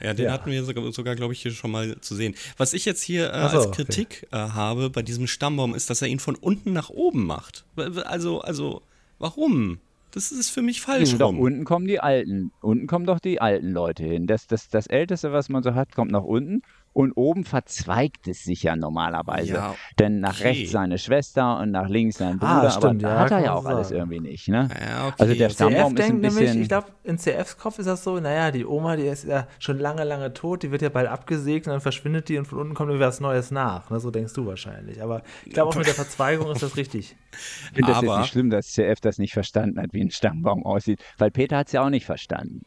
[0.04, 0.32] Ja, den Ja.
[0.34, 2.36] hatten wir sogar, sogar glaube ich, hier schon mal zu sehen.
[2.58, 3.84] Was ich jetzt hier äh, so, als okay.
[3.84, 7.66] Kritik äh, habe bei diesem Stammbaum, ist, dass er ihn von unten nach oben macht.
[8.06, 8.82] Also, also,
[9.18, 9.80] warum?
[10.12, 11.40] Das ist für mich falsch doch, rum.
[11.40, 14.26] unten kommen die alten, unten kommen doch die alten Leute hin.
[14.26, 18.44] Das, das, das Älteste, was man so hat, kommt nach unten und oben verzweigt es
[18.44, 19.54] sich ja normalerweise.
[19.54, 20.50] Ja, Denn nach okay.
[20.50, 23.54] rechts seine Schwester und nach links sein Ah, Bruder, stimmt, aber ja, hat er ja
[23.54, 24.00] auch so alles sagen.
[24.12, 24.68] irgendwie nicht, ne?
[24.72, 25.16] Ja, okay.
[25.20, 27.86] Also der Stammbaum CF ist ein denkt nämlich, bisschen- ich glaube, in CFs Kopf ist
[27.86, 30.90] das so, naja, die Oma, die ist ja schon lange, lange tot, die wird ja
[30.90, 33.90] bald abgesägt und dann verschwindet die und von unten kommt irgendwie was Neues nach.
[33.90, 34.00] Ne?
[34.00, 35.02] So denkst du wahrscheinlich.
[35.02, 37.16] Aber ich glaube, auch mit der Verzweigung ist das richtig.
[37.32, 40.12] Ich finde das jetzt Aber- nicht schlimm, dass CF das nicht verstanden hat, wie ein
[40.12, 42.64] Stammbaum aussieht, weil Peter hat es ja auch nicht verstanden.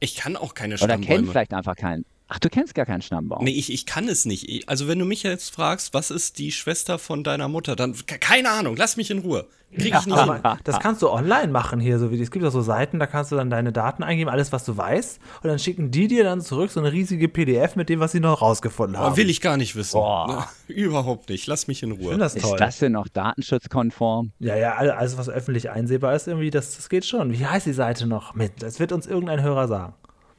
[0.00, 3.44] Ich kann auch keine Oder kennt vielleicht einfach keinen Ach, du kennst gar keinen Stammbaum.
[3.44, 4.48] Nee, ich, ich kann es nicht.
[4.48, 7.92] Ich- Also, wenn du mich jetzt fragst, was ist die Schwester von deiner Mutter, dann
[7.94, 9.46] ke- keine Ahnung, lass mich in Ruhe.
[9.72, 10.12] Krieg ich nicht hin.
[10.14, 13.06] Aber das kannst du online machen hier, so wie es gibt auch so Seiten, da
[13.06, 16.24] kannst du dann deine Daten eingeben, alles was du weißt, und dann schicken die dir
[16.24, 19.12] dann zurück so eine riesige PDF mit dem, was sie noch rausgefunden haben.
[19.12, 19.94] Oh, will ich gar nicht wissen.
[19.98, 20.26] Boah.
[20.28, 21.46] Na, überhaupt nicht.
[21.46, 22.16] Lass mich in Ich Ruhe.
[22.18, 22.58] das ist toll.
[22.58, 24.32] das denn noch datenschutzkonform?
[24.40, 27.32] ja, ja, all- alles was öffentlich einsehbar ist, irgendwie, das, das geht schon.
[27.32, 28.34] Wie heißt die Seite noch?
[28.34, 29.94] Mit, das wird uns irgendein Hörer sagen.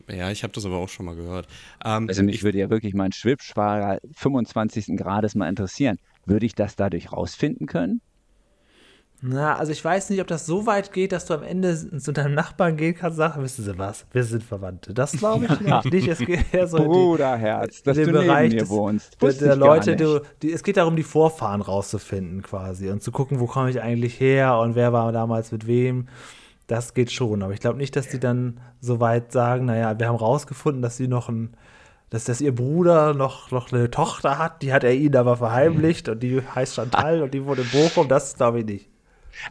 [0.09, 1.47] Ja, ich habe das aber auch schon mal gehört.
[1.83, 4.95] Ähm, Also mich würde ja wirklich mein Schwibschwager 25.
[4.97, 5.97] Grades mal interessieren.
[6.25, 8.01] Würde ich das dadurch rausfinden können?
[9.19, 12.11] Na, also ich weiß nicht, ob das so weit geht, dass du am Ende zu
[12.11, 14.93] deinem Nachbarn gehen kannst und sagen, wissen Sie was, wir sind Verwandte.
[14.93, 16.07] Das glaube ich nämlich nicht.
[16.07, 19.17] Es geht eher so Bruderherz, dass den du neben Bereich mir des, wohnst.
[19.19, 23.39] der, der Leute, du, die, es geht darum, die Vorfahren rauszufinden quasi und zu gucken,
[23.39, 26.07] wo komme ich eigentlich her und wer war damals mit wem.
[26.67, 30.07] Das geht schon, aber ich glaube nicht, dass die dann so weit sagen, naja, wir
[30.07, 31.55] haben rausgefunden, dass sie noch ein,
[32.09, 36.09] dass, dass ihr Bruder noch, noch eine Tochter hat, die hat er ihnen aber verheimlicht
[36.09, 38.89] und die heißt Chantal und die wohnt in Bochum, das glaube ich nicht.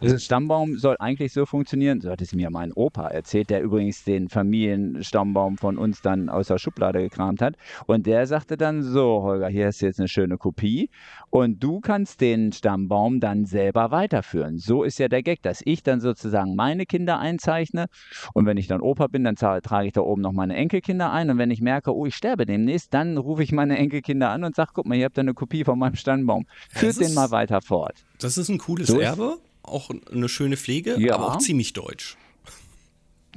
[0.01, 4.05] Also Stammbaum soll eigentlich so funktionieren, so hat es mir mein Opa erzählt, der übrigens
[4.05, 7.57] den Familienstammbaum von uns dann aus der Schublade gekramt hat.
[7.87, 10.91] Und der sagte dann so, Holger, hier ist jetzt eine schöne Kopie
[11.31, 14.59] und du kannst den Stammbaum dann selber weiterführen.
[14.59, 17.87] So ist ja der Gag, dass ich dann sozusagen meine Kinder einzeichne
[18.33, 21.31] und wenn ich dann Opa bin, dann trage ich da oben noch meine Enkelkinder ein
[21.31, 24.55] und wenn ich merke, oh, ich sterbe demnächst, dann rufe ich meine Enkelkinder an und
[24.55, 26.47] sage, guck mal, ihr habt da eine Kopie von meinem Stammbaum.
[26.71, 28.05] Führt den mal weiter fort.
[28.19, 31.15] das ist ein cooles So Erbe, auch eine schöne Pflege, Ja.
[31.15, 32.17] aber auch ziemlich deutsch.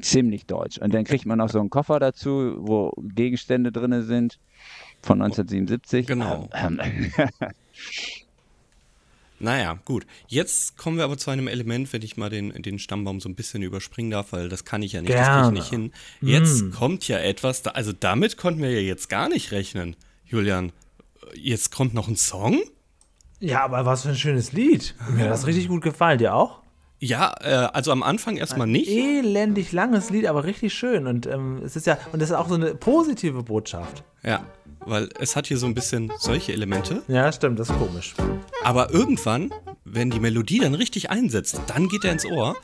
[0.02, 0.78] ziemlich deutsch.
[0.78, 4.40] Und dann kriegt man noch so einen Koffer dazu, wo Gegenstände drin sind
[5.02, 6.08] von 1977.
[6.08, 6.50] Genau.
[6.54, 6.80] Ähm,
[9.42, 10.06] Naja, gut.
[10.28, 13.36] Jetzt kommen wir aber zu einem Element, wenn ich mal den, den Stammbaum so ein
[13.36, 15.48] bisschen überspringen darf, weil das kann ich ja nicht, das kriege Gerne.
[15.60, 15.92] ich nicht hin.
[16.22, 19.96] Jetzt kommt ja etwas, da, also damit konnten wir ja jetzt gar nicht rechnen.
[20.26, 20.74] Julian,
[21.36, 22.60] jetzt kommt noch ein Song?
[23.40, 24.96] Ja, aber was für ein schönes Lied.
[25.10, 26.18] Mir hat das richtig gut gefallen.
[26.18, 26.60] Dir auch?
[27.00, 28.90] Ja, äh, also am Anfang erstmal nicht.
[28.90, 31.08] Elendig langes Lied, aber richtig schön.
[31.08, 34.04] Und ähm, es ist ja, und das ist auch so eine positive Botschaft.
[34.24, 34.44] Ja,
[34.86, 37.02] weil es hat hier so ein bisschen solche Elemente.
[37.08, 38.14] Ja, stimmt, das ist komisch.
[38.64, 39.54] Aber irgendwann,
[39.86, 42.58] wenn die Melodie dann richtig einsetzt, dann geht er ins Ohr.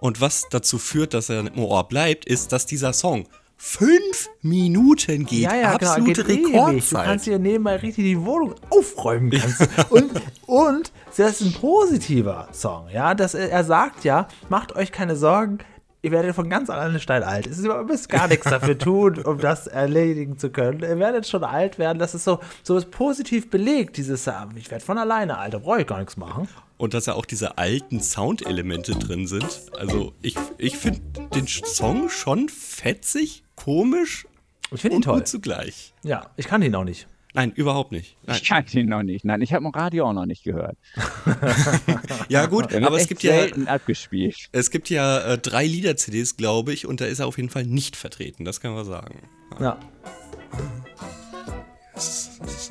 [0.00, 3.28] Und was dazu führt, dass er im Ohr bleibt, ist, dass dieser Song
[3.64, 5.42] fünf Minuten geht.
[5.42, 5.92] ja, ja, genau.
[5.92, 6.52] Absolute Geht ewig.
[6.52, 7.04] Du Rekordzeit.
[7.04, 9.30] kannst hier nebenbei richtig die Wohnung aufräumen.
[9.30, 9.68] Kannst.
[9.90, 10.10] und,
[10.46, 12.88] und das ist ein positiver Song.
[12.92, 15.58] Ja, das, er sagt ja, macht euch keine Sorgen.
[16.02, 17.46] Ihr werdet von ganz alleine steil alt.
[17.46, 20.80] Es ist, ihr müsst gar nichts dafür tun, um das erledigen zu können.
[20.80, 22.00] Ihr werdet schon alt werden.
[22.00, 25.82] Das ist so, so ist positiv belegt, dieses, ich werde von alleine alt, da brauche
[25.82, 26.48] ich gar nichts machen.
[26.78, 29.70] Und dass ja auch diese alten Soundelemente drin sind.
[29.78, 31.00] Also ich, ich finde
[31.32, 34.26] den Song schon fetzig, komisch
[34.72, 35.18] Ich finde ihn toll.
[35.18, 35.94] gut zugleich.
[36.02, 37.06] Ja, ich kann ihn auch nicht.
[37.34, 38.16] Nein, überhaupt nicht.
[38.26, 38.36] Nein.
[38.36, 39.24] ich kannte ihn noch nicht.
[39.24, 40.76] Nein, ich habe im Radio auch noch nicht gehört.
[42.28, 44.48] Ja gut, aber es gibt ja, abgespielt.
[44.52, 47.64] es gibt ja äh, drei Lieder-CDs, glaube ich, und da ist er auf jeden Fall
[47.64, 48.44] nicht vertreten.
[48.44, 49.18] Das kann man sagen.
[49.60, 49.78] Ja.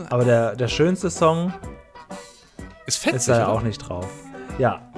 [0.09, 1.53] Aber der, der schönste Song
[2.85, 4.09] Ist fetzig, ist da ja auch nicht drauf.
[4.57, 4.91] Ja.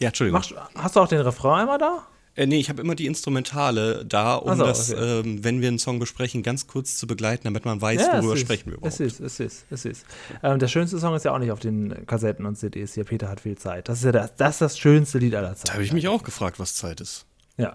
[0.00, 0.40] Ja, Entschuldigung.
[0.40, 2.06] Machst, hast du auch den Refrain einmal da?
[2.38, 5.20] Äh, nee, ich habe immer die Instrumentale da, um so, das, okay.
[5.20, 8.34] ähm, wenn wir einen Song besprechen, ganz kurz zu begleiten, damit man weiß, Ja, worüber
[8.34, 8.94] ist, sprechen wir überhaupt.
[8.94, 10.06] Es ist, es ist, es ist.
[10.44, 12.94] Ähm, der schönste Song ist ja auch nicht auf den Kassetten und CDs.
[12.94, 13.88] Hier, Peter hat viel Zeit.
[13.88, 15.72] Das ist ja das, das, ist das schönste Lied aller Da Zeiten.
[15.72, 17.26] habe ich mich auch gefragt, was Zeit ist.
[17.56, 17.74] Ja.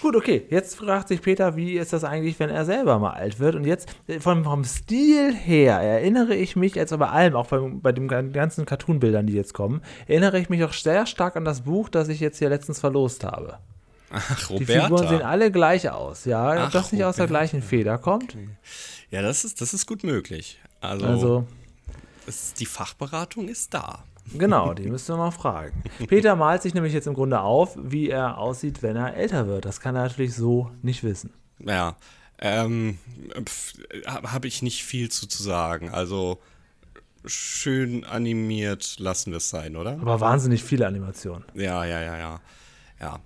[0.00, 0.46] Gut, okay.
[0.50, 3.54] Jetzt fragt sich Peter, wie ist das eigentlich, wenn er selber mal alt wird?
[3.54, 7.58] Und jetzt, äh, vom, vom Stil her, erinnere ich mich jetzt aber allem, auch bei,
[7.60, 11.60] bei den ganzen Cartoon-Bildern, die jetzt kommen, erinnere ich mich auch sehr stark an das
[11.60, 13.58] Buch, das ich jetzt hier letztens verlost habe.
[14.12, 15.28] Ach, Die Figuren sehen Roberta.
[15.28, 16.50] alle gleich aus, ja.
[16.50, 17.40] Ach, Ob das nicht aus der Roberta.
[17.40, 18.36] gleichen Feder kommt?
[19.10, 20.60] Ja, das ist, das ist gut möglich.
[20.80, 21.46] Also, Also,
[22.26, 24.04] es, die Fachberatung ist da.
[24.34, 25.82] genau, die müsst ihr mal fragen.
[26.08, 29.64] Peter malt sich nämlich jetzt im Grunde auf, wie er aussieht, wenn er älter wird.
[29.64, 31.30] Das kann er natürlich so nicht wissen.
[31.58, 31.96] Ja,
[32.38, 32.98] ähm,
[34.06, 35.90] habe ich nicht viel zu, zu sagen.
[35.90, 36.38] Also,
[37.24, 39.92] schön animiert lassen wir es sein, oder?
[39.92, 41.44] Aber wahnsinnig viele Animationen.
[41.54, 42.40] Ja, ja, ja, ja.
[43.00, 43.18] Ja.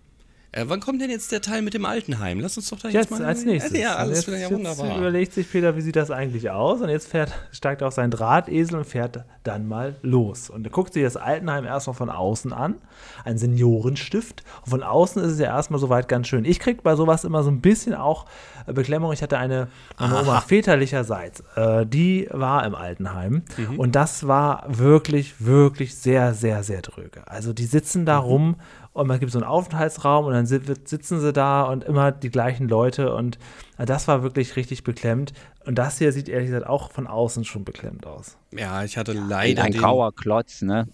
[0.57, 2.41] Äh, wann kommt denn jetzt der Teil mit dem Altenheim?
[2.41, 3.25] Lass uns doch da jetzt, Jetzt mal.
[3.27, 3.79] als nächstes.
[3.79, 4.97] Ja, alles jetzt, wieder ja jetzt wunderbar.
[4.97, 6.81] überlegt sich Peter, wie sieht das eigentlich aus?
[6.81, 10.49] Und jetzt fährt, steigt er auf seinen Drahtesel und fährt dann mal los.
[10.49, 12.77] Und er guckt sich das Altenheim erstmal von außen an.
[13.25, 14.45] Ein Seniorenstift.
[14.65, 16.45] Und von außen ist es ja erstmal soweit ganz schön.
[16.47, 18.25] Ich krieg bei sowas immer so ein bisschen auch
[18.67, 19.13] äh, Beklemmung.
[19.13, 23.43] Ich hatte eine, meine Oma väterlicherseits, äh, die war im Altenheim.
[23.59, 23.79] Mhm.
[23.79, 27.29] Und das war wirklich, wirklich sehr, sehr, sehr dröge.
[27.29, 28.07] Also die sitzen Mhm.
[28.07, 28.57] da rum
[28.97, 32.67] und man gibt so einen Aufenthaltsraum und dann sitzen sie da und immer die gleichen
[32.67, 33.39] Leute und
[33.77, 35.35] äh, das war wirklich richtig beklemmt.
[35.67, 38.39] Und das hier sieht ehrlich gesagt auch von außen schon beklemmt aus.
[38.53, 39.65] Ja, ich hatte leider.
[39.65, 40.89] Ein grauer Klotz, ne?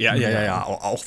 [0.00, 1.04] Ja, ja, ja, ja, auch,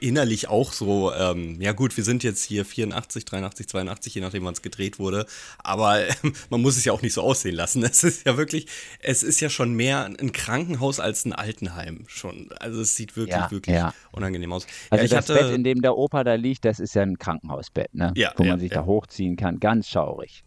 [0.00, 1.14] innerlich auch so.
[1.14, 4.98] Ähm, ja gut, wir sind jetzt hier 84, 83, 82, je nachdem, wann es gedreht
[4.98, 5.24] wurde.
[5.62, 6.12] Aber äh,
[6.50, 7.82] man muss es ja auch nicht so aussehen lassen.
[7.82, 8.66] Es ist ja wirklich,
[9.00, 12.50] es ist ja schon mehr ein Krankenhaus als ein Altenheim schon.
[12.60, 13.94] Also es sieht wirklich, Ja, wirklich ja.
[14.12, 14.66] unangenehm aus.
[14.90, 17.00] Also ja, ich das hatte, Bett, in dem der Opa da liegt, das ist ja
[17.00, 18.12] ein Krankenhausbett, ne?
[18.14, 18.80] Ja, Wo ja, man sich ja.
[18.80, 19.58] da hochziehen kann.
[19.58, 20.44] Ganz schaurig.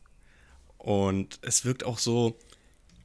[0.78, 2.38] Und es wirkt auch so,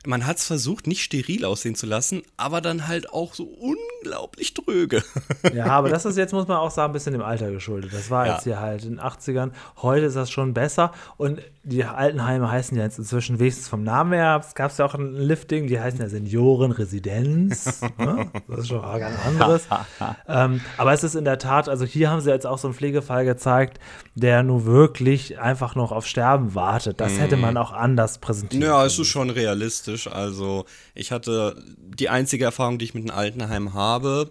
[0.06, 4.54] man hat es versucht, nicht steril aussehen zu lassen, aber dann halt auch so unglaublich
[4.54, 5.02] dröge.
[5.54, 7.92] Ja, aber das ist jetzt, muss man auch sagen, ein bisschen dem Alter geschuldet.
[7.92, 8.34] Das war Ja.
[8.34, 9.50] jetzt hier halt in den 80ern.
[9.82, 10.92] Heute ist das schon besser.
[11.16, 14.40] Und die Altenheime heißen ja jetzt inzwischen wenigstens vom Namen her.
[14.44, 17.83] Es gab ja auch ein Lifting, die heißen ja Seniorenresidenz.
[17.98, 18.31] ne?
[18.48, 19.68] Das ist schon was ganz anderes.
[20.29, 22.75] ähm, aber es ist in der Tat, also hier haben sie jetzt auch so einen
[22.75, 23.79] Pflegefall gezeigt,
[24.16, 27.01] der nur wirklich einfach noch auf Sterben wartet.
[27.01, 28.62] Das hätte man auch anders präsentiert.
[28.62, 30.09] Ja, es ist schon realistisch.
[30.09, 34.31] Also, ich hatte die einzige Erfahrung, die ich mit einem Altenheim habe,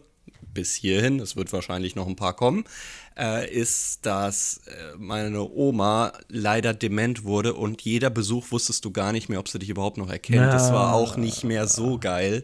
[0.53, 2.65] bis hierhin, es wird wahrscheinlich noch ein paar kommen,
[3.17, 9.11] äh, ist, dass äh, meine Oma leider dement wurde und jeder Besuch wusstest du gar
[9.11, 10.51] nicht mehr, ob sie dich überhaupt noch erkennt.
[10.53, 12.43] Das war auch nicht mehr so geil.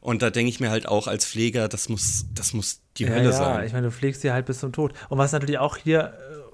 [0.00, 3.10] Und da denke ich mir halt auch als Pfleger, das muss, das muss die Ja,
[3.10, 3.66] Hölle ja, sein.
[3.66, 4.92] ich meine, du pflegst sie halt bis zum Tod.
[5.08, 6.45] Und was natürlich auch hier, äh,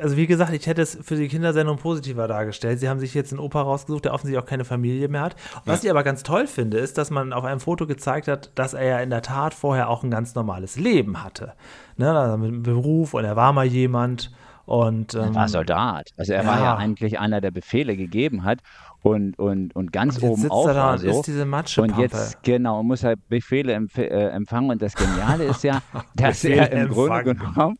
[0.00, 2.80] also wie gesagt, ich hätte es für die Kindersendung positiver dargestellt.
[2.80, 5.36] Sie haben sich jetzt einen Opa rausgesucht, der offensichtlich auch keine Familie mehr hat.
[5.64, 8.74] Was ich aber ganz toll finde, ist, dass man auf einem Foto gezeigt hat, dass
[8.74, 11.54] er ja in der Tat vorher auch ein ganz normales Leben hatte.
[11.96, 14.32] Ne, also mit einem Beruf und er war mal jemand.
[14.64, 16.10] Und Er ähm, war Soldat.
[16.16, 16.64] Also er war ja.
[16.64, 18.60] ja eigentlich einer, der Befehle gegeben hat
[19.02, 21.08] und, und, und ganz und oben auf da und so.
[21.08, 22.00] isst diese Und Matschepampe.
[22.00, 24.70] jetzt, genau, muss er Befehle empf äh, empfangen.
[24.70, 25.82] Und das Geniale ist ja,
[26.14, 27.76] dass er im Grunde genommen,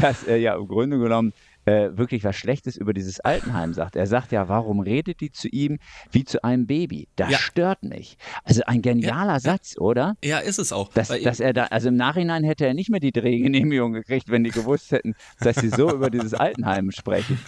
[0.00, 1.32] dass er ja im Grunde genommen
[1.66, 3.96] äh, wirklich was Schlechtes über dieses Altenheim sagt.
[3.96, 5.78] Er sagt ja, warum redet die zu ihm
[6.12, 7.08] wie zu einem Baby?
[7.16, 7.38] Das Ja.
[7.38, 8.16] stört mich.
[8.44, 10.16] Also ein genialer Satz, oder?
[10.24, 10.88] Ja, ist es auch.
[10.92, 14.44] Dass, dass er da, also im Nachhinein hätte er nicht mehr die Drehgenehmigung gekriegt, wenn
[14.44, 17.38] die gewusst hätten, dass sie so über dieses Altenheim sprechen.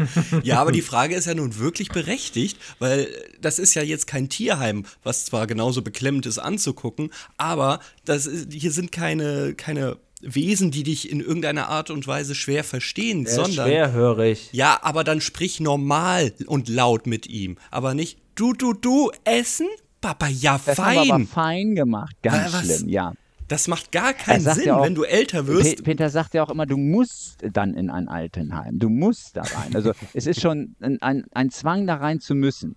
[0.42, 3.06] Ja, aber die Frage ist ja nun wirklich berechtigt, weil
[3.40, 8.52] das ist ja jetzt kein Tierheim, was zwar genauso beklemmend ist anzugucken, aber das ist,
[8.52, 13.28] hier sind keine, keine Wesen, die dich in irgendeiner Art und Weise schwer verstehen, er
[13.30, 14.48] ist sondern schwerhörig.
[14.52, 19.66] ja, aber dann sprich normal und laut mit ihm, aber nicht du du du essen,
[20.00, 21.26] Papa, ja Das haben wir aber fein.
[21.26, 22.64] fein gemacht, ganz was?
[22.64, 23.12] schlimm, ja.
[23.46, 25.76] Das macht gar keinen Sinn, ja auch, wenn du älter wirst.
[25.76, 28.78] Pe- Peter sagt ja auch immer, du musst dann in ein Altenheim.
[28.78, 29.74] Du musst da rein.
[29.74, 32.76] Also es ist schon ein, ein, ein Zwang, da rein zu müssen.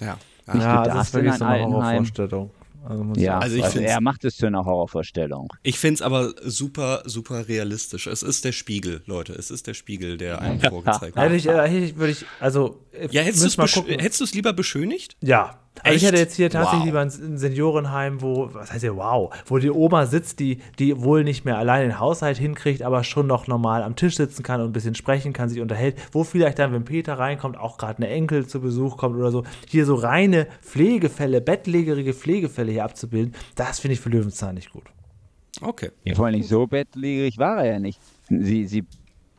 [0.00, 0.18] Ja.
[0.52, 1.82] Nicht, Ja, das ist wirklich in so ein eine Altenheim.
[1.82, 2.50] Horrorvorstellung.
[2.84, 5.52] Also Ja, Also ich also er macht es zu einer Horrorvorstellung.
[5.62, 8.06] Ich finde es aber super, super realistisch.
[8.06, 9.32] Es ist der Spiegel, Leute.
[9.32, 11.40] Es ist der Spiegel, der einem vorgezeigt Hätte wird.
[11.40, 15.16] ich, äh, hätte ich, würde ich, also, Ja, hättest du es lieber beschönigt?
[15.22, 15.58] Ja.
[15.82, 16.86] Also ich hätte jetzt hier tatsächlich Wow.
[16.86, 21.02] lieber ein ein Seniorenheim, wo, was heißt ja, wow, wo die Oma sitzt, die, die
[21.02, 24.60] wohl nicht mehr allein den Haushalt hinkriegt, aber schon noch normal am Tisch sitzen kann
[24.60, 27.96] und ein bisschen sprechen kann, sich unterhält, wo vielleicht dann, wenn Peter reinkommt, auch gerade
[27.98, 33.34] eine Enkel zu Besuch kommt oder so, hier so reine Pflegefälle, bettlägerige Pflegefälle hier abzubilden,
[33.56, 34.84] das finde ich für Löwenzahn nicht gut.
[35.60, 35.90] Okay.
[36.04, 37.98] Ja, vor allem so bettlägerig war er ja nicht.
[38.28, 38.84] Sie, sie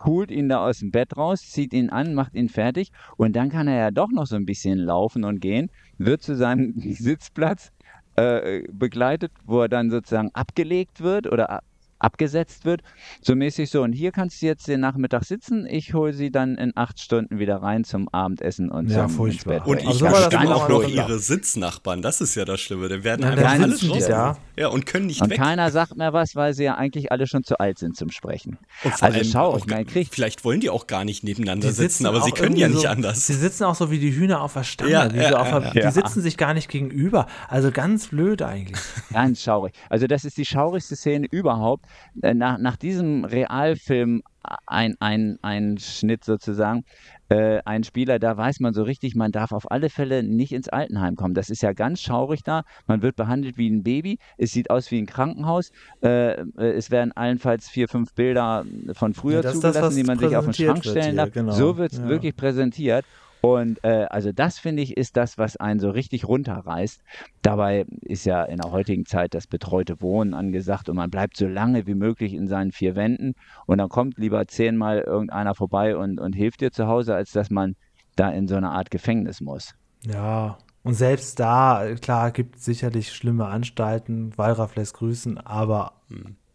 [0.05, 3.49] holt ihn da aus dem Bett raus, zieht ihn an, macht ihn fertig und dann
[3.49, 7.71] kann er ja doch noch so ein bisschen laufen und gehen, wird zu seinem Sitzplatz
[8.15, 11.61] äh, begleitet, wo er dann sozusagen abgelegt wird oder
[11.99, 12.81] abgesetzt wird.
[13.21, 16.55] So mäßig so, und hier kannst du jetzt den Nachmittag sitzen, ich hole sie dann
[16.55, 19.55] in acht Stunden wieder rein zum Abendessen und Ja, zum furchtbar.
[19.55, 19.67] ins Bett.
[19.71, 20.05] Und ich Also
[20.37, 22.01] immer auch noch ihre Sitznachbarn.
[22.01, 22.89] Das ist ja das Schlimme.
[22.89, 24.07] Die werden Ja, einfach die raus.
[24.07, 24.37] da.
[24.57, 25.37] Ja, und können nicht und weg.
[25.37, 28.57] keiner sagt mehr was, weil sie ja eigentlich alle schon zu alt sind zum Sprechen.
[29.01, 32.21] Also schau, auch gar- kriegt Vielleicht wollen die auch gar nicht nebeneinander Die sitzen, aber
[32.21, 33.25] sie können ja nicht so, anders.
[33.27, 34.91] Sie sitzen auch so wie die Hühner auf der Stange.
[34.91, 35.89] Ja, ja, so auf ja, der, ja.
[35.89, 37.27] Die sitzen sich gar nicht gegenüber.
[37.47, 38.79] Also ganz blöd eigentlich.
[39.11, 39.73] Ganz schaurig.
[39.89, 41.84] Also das ist die schaurigste Szene überhaupt.
[42.21, 44.21] Äh, Nach, nach diesem Realfilm
[44.67, 46.83] ein, ein, ein Schnitt sozusagen,
[47.29, 50.69] äh, ein Spieler, da weiß man so richtig, man darf auf alle Fälle nicht ins
[50.69, 51.33] Altenheim kommen.
[51.33, 52.61] Das ist ja ganz schaurig da.
[52.85, 54.19] Man wird behandelt wie ein Baby.
[54.37, 55.71] Es sieht aus wie ein Krankenhaus.
[56.03, 59.95] Äh, äh, es werden allenfalls vier, fünf Bilder von früher Ja, das das, zugelassen, was
[59.95, 61.31] die man sich auf den Schrank stellen darf.
[61.31, 61.51] genau.
[61.51, 62.07] So wird es Ja.
[62.07, 63.05] wirklich präsentiert.
[63.45, 66.99] Und äh, also das finde ich ist das, was einen so richtig runterreißt.
[67.43, 71.45] Dabei ist ja in der heutigen Zeit das betreute Wohnen angesagt und man bleibt so
[71.45, 73.35] lange wie möglich in seinen vier Wänden
[73.67, 77.51] und dann kommt lieber zehnmal irgendeiner vorbei und, und hilft dir zu Hause, als dass
[77.51, 77.75] man
[78.15, 79.75] da in so eine Art Gefängnis muss.
[80.01, 80.57] Ja.
[80.81, 84.35] Und selbst da, klar, gibt es sicherlich schlimme Anstalten.
[84.37, 85.93] Wallraff lässt grüßen, aber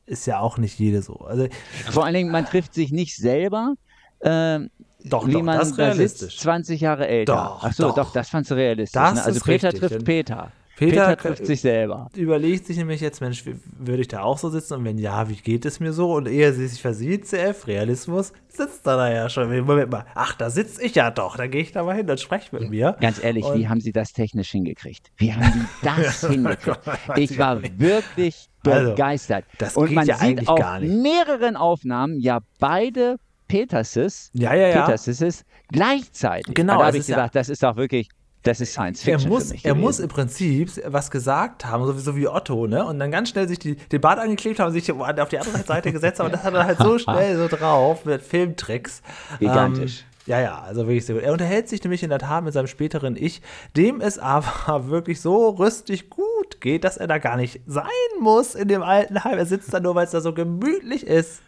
[0.06, 1.18] ist ja auch nicht jede so.
[1.18, 1.46] Also,
[1.90, 3.74] Vor allen Dingen, man trifft sich nicht selber.
[4.22, 4.70] ähm,
[5.04, 6.32] Doch, wie doch, man das ist da realistisch.
[6.32, 7.32] sitzt, 20 Jahre älter.
[7.34, 7.94] Doch, Ach so, doch.
[7.96, 9.00] doch, das fandst du realistisch.
[9.00, 9.24] Das ne?
[9.24, 10.52] Also Peter richtig, trifft Peter.
[10.76, 12.08] Peter- trifft sich selber.
[12.16, 13.44] überlegt sich nämlich jetzt, Mensch,
[13.78, 14.72] würde ich da auch so sitzen?
[14.78, 16.14] Und wenn ja, wie geht es mir so?
[16.14, 19.54] Und ehe sie sich versieht, CF, Realismus, sitzt er da ja schon.
[19.66, 21.36] Moment mal, ach, da sitze ich ja doch.
[21.36, 22.96] Dann gehe ich da mal hin und spreche mit mir.
[22.98, 25.10] Ganz ehrlich, Und- wie haben sie das technisch hingekriegt?
[25.18, 26.80] Wie haben die das hingekriegt?
[27.16, 29.44] Ich war wirklich Also, begeistert.
[29.58, 30.94] das Und geht man ja sieht eigentlich auf gar nicht.
[30.94, 33.16] mehreren Aufnahmen ja beide
[33.50, 34.82] Peterses, Ja, ja, ja.
[34.86, 36.54] Peterses gleichzeitig.
[36.54, 38.08] Genau, Und Da habe ich ist ja- gesagt, das ist doch wirklich,
[38.42, 39.84] das ist Science Er Fiction muss, für mich er gewesen.
[39.84, 42.84] muss im Prinzip was gesagt haben, sowieso wie Otto, ne?
[42.86, 45.58] Und dann ganz schnell sich die, den Bart angeklebt haben und sich auf die andere
[45.58, 46.26] Seite gesetzt haben.
[46.26, 49.02] Und das hat er halt so schnell so drauf mit Filmtricks.
[49.38, 50.00] Gigantisch.
[50.00, 51.24] Ähm, ja, ja, also wirklich sehr gut.
[51.24, 53.42] Er unterhält sich nämlich in der Tat mit seinem späteren Ich,
[53.76, 57.84] dem es aber wirklich so rüstig gut geht, dass er da gar nicht sein
[58.20, 59.38] muss in dem alten Heim.
[59.38, 61.40] Er sitzt da nur, weil es da so gemütlich ist.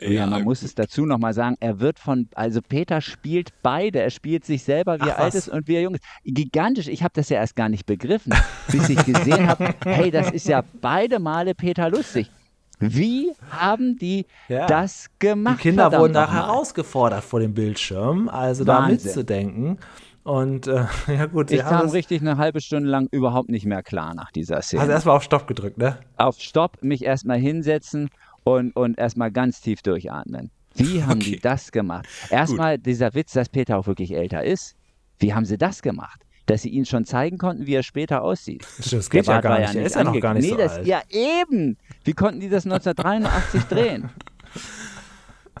[0.00, 4.10] Ja, man muss es dazu nochmal sagen, er wird von, also Peter spielt beide, er
[4.10, 6.04] spielt sich selber, wie Ach, er alt ist und wie er jung ist.
[6.24, 8.32] Gigantisch, ich habe das ja erst gar nicht begriffen,
[8.70, 12.30] bis ich gesehen habe, hey, das ist ja beide Male Peter lustig.
[12.78, 14.66] Wie haben die Ja.
[14.66, 15.60] das Die gemacht?
[15.60, 19.06] Kinder verdammt wurden da herausgefordert vor dem Bildschirm, also da Wahnsinn.
[19.06, 19.78] mitzudenken.
[20.22, 24.14] Und äh, ja gut, Ich kam richtig eine halbe Stunde lang überhaupt nicht mehr klar
[24.14, 24.82] nach dieser Szene.
[24.82, 25.98] also erstmal auf Stopp gedrückt, ne?
[26.16, 28.10] Auf Stopp, mich erstmal hinsetzen
[28.44, 30.50] und, und erstmal ganz tief durchatmen.
[30.74, 31.40] Wie haben die Okay.
[31.42, 32.06] das gemacht?
[32.30, 34.76] Erstmal dieser Witz, dass Peter auch wirklich älter ist.
[35.18, 36.22] Wie haben sie das gemacht?
[36.46, 38.66] Dass sie ihn schon zeigen konnten, wie er später aussieht.
[38.90, 39.74] Das geht ja gar nicht.
[39.74, 40.86] Er ist ja noch gar nicht nee, so das, alt.
[40.86, 41.76] Ja, eben.
[42.04, 44.10] Wie konnten die das 1983 drehen?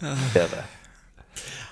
[0.34, 0.64] Irre.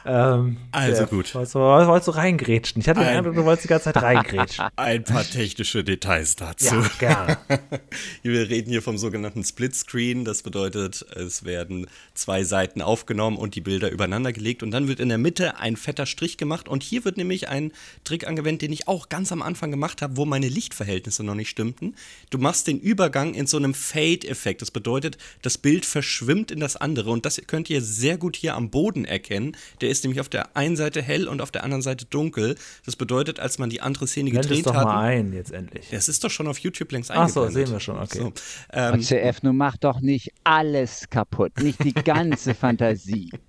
[0.07, 1.35] Ähm, Also ja, gut.
[1.35, 2.81] Wolltest du, wolltest du reingrätschen?
[2.81, 4.67] Ich hatte den Ein- Eindruck, du wolltest die ganze Zeit reingrätschen.
[4.77, 6.75] Ein paar technische Details dazu.
[6.75, 7.39] ja, gerne.
[8.23, 10.25] Wir reden hier vom sogenannten Splitscreen.
[10.25, 15.01] Das bedeutet, es werden zwei Seiten aufgenommen und die Bilder übereinander gelegt und dann wird
[15.01, 16.69] in der Mitte ein fetter Strich gemacht.
[16.69, 17.73] Und hier wird nämlich ein
[18.05, 21.49] Trick angewendet, den ich auch ganz am Anfang gemacht habe, wo meine Lichtverhältnisse noch nicht
[21.51, 21.95] stimmten.
[22.31, 24.63] Du machst den Übergang in so einem Fade-Effekt.
[24.63, 28.55] Das bedeutet, das Bild verschwimmt in das andere und das könnt ihr sehr gut hier
[28.55, 29.57] am Boden erkennen.
[29.81, 32.57] Der ist nämlich auf der einen Seite hell und auf der anderen Seite dunkel.
[32.87, 34.85] Das bedeutet, als man die andere Szene Blend es gedreht doch hat.
[34.85, 35.89] mal ein, jetzt endlich.
[35.91, 37.67] Das ist doch schon auf YouTube längst Ach so, eingeblendet.
[37.69, 38.19] sehen wir schon, okay.
[38.19, 38.33] So,
[38.73, 43.31] ähm, CF, nun mach doch nicht alles kaputt, nicht die ganze Fantasie.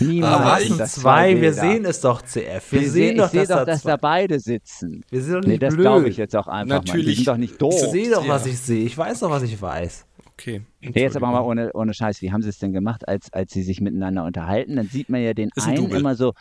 [0.00, 1.38] Niemals Aber das zwei?
[1.40, 2.36] Wir sehen es doch, CF.
[2.70, 5.04] Wir, Wir sehen sehen doch, dass, doch, da dass da beide sitzen.
[5.10, 5.84] Wir sind doch Nee, nicht das blöd.
[5.84, 6.80] glaube ich jetzt auch einfach mal.
[6.80, 7.16] Die Natürlich.
[7.16, 7.74] sind doch nicht doof.
[7.74, 8.28] Ich sehe doch, Ja.
[8.30, 8.84] was ich sehe.
[8.86, 10.06] Ich weiß doch, was ich weiß.
[10.32, 10.62] Okay.
[10.80, 13.52] Nee, jetzt aber mal ohne, ohne Scheiß, wie haben sie es denn gemacht, als, als
[13.52, 14.76] sie sich miteinander unterhalten?
[14.76, 16.00] Dann sieht man ja den Ist ein einen Double.
[16.00, 16.32] immer so,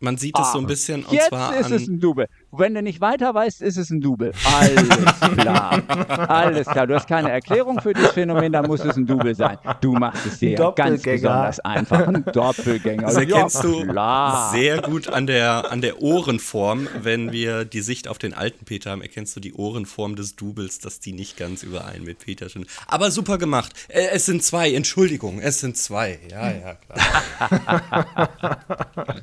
[0.00, 1.72] Man sieht es so ein bisschen und jetzt zwar ist an.
[1.72, 2.26] es ein Double.
[2.54, 4.32] Wenn du nicht weiter weißt, ist es ein Double.
[4.44, 5.82] Alles klar.
[6.28, 6.86] Alles klar.
[6.86, 9.56] Du hast keine Erklärung für dieses Phänomen, dann muss es ein Double sein.
[9.80, 12.06] Du machst es dir ganz besonders einfach.
[12.06, 13.04] Ein Doppelgänger.
[13.04, 14.52] Das erkennst du klar.
[14.52, 16.88] sehr gut an der, an der Ohrenform.
[17.00, 20.78] Wenn wir die Sicht auf den alten Peter haben, erkennst du die Ohrenform des Doubles,
[20.78, 22.66] dass die nicht ganz überein mit Peter sind.
[22.86, 23.72] Aber super gemacht.
[23.88, 26.18] Äh, es sind zwei, Entschuldigung, es sind zwei.
[26.30, 27.96] Ja, ja, klar.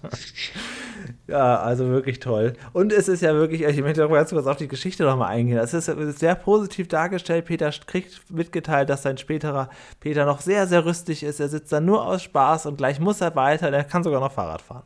[1.27, 2.53] Ja, also wirklich toll.
[2.73, 5.57] Und es ist ja wirklich, ich möchte noch ganz kurz auf die Geschichte nochmal eingehen.
[5.57, 5.85] Es ist
[6.19, 7.45] sehr positiv dargestellt.
[7.45, 11.39] Peter kriegt mitgeteilt, dass sein späterer Peter noch sehr, sehr rüstig ist.
[11.39, 13.71] Er sitzt da nur aus Spaß und gleich muss er weiter.
[13.71, 14.83] Er kann sogar noch Fahrrad fahren.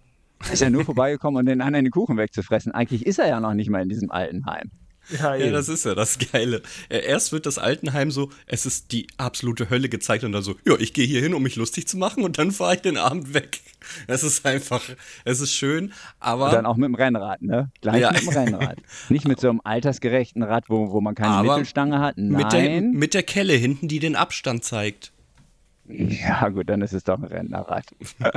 [0.52, 2.74] Ist ja nur vorbeigekommen, um den anderen den Kuchen wegzufressen.
[2.74, 4.72] Eigentlich ist er ja noch nicht mal in diesem Altenheim.
[5.20, 6.62] Ja, Ja, das ist ja das Geile.
[6.90, 10.56] Äh, Erst wird das Altenheim so, es ist die absolute Hölle gezeigt und dann so,
[10.66, 12.98] ja, ich gehe hier hin, um mich lustig zu machen und dann fahre ich den
[12.98, 13.60] Abend weg.
[14.08, 14.82] Es ist einfach,
[15.26, 17.70] es ist schön, aber Und dann auch mit dem Rennrad, ne?
[17.82, 18.12] Gleich Ja.
[18.12, 18.78] mit dem Rennrad.
[19.10, 22.18] Nicht mit so einem altersgerechten Rad, wo, wo man keine Aber Mittelstange hat.
[22.18, 22.32] Nein.
[22.42, 25.12] mit der, mit der Kelle hinten, die den Abstand zeigt.
[25.90, 27.86] ja, gut, dann ist es doch ein Rennrad.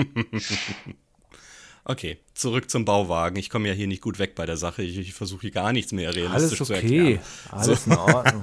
[1.88, 3.36] Okay, zurück zum Bauwagen.
[3.36, 4.82] Ich komme ja hier nicht gut weg bei der Sache.
[4.82, 6.74] Ich, ich versuche hier gar nichts mehr realistisch Alles zu okay.
[6.74, 7.20] erklären.
[7.52, 8.42] Alles in Ordnung.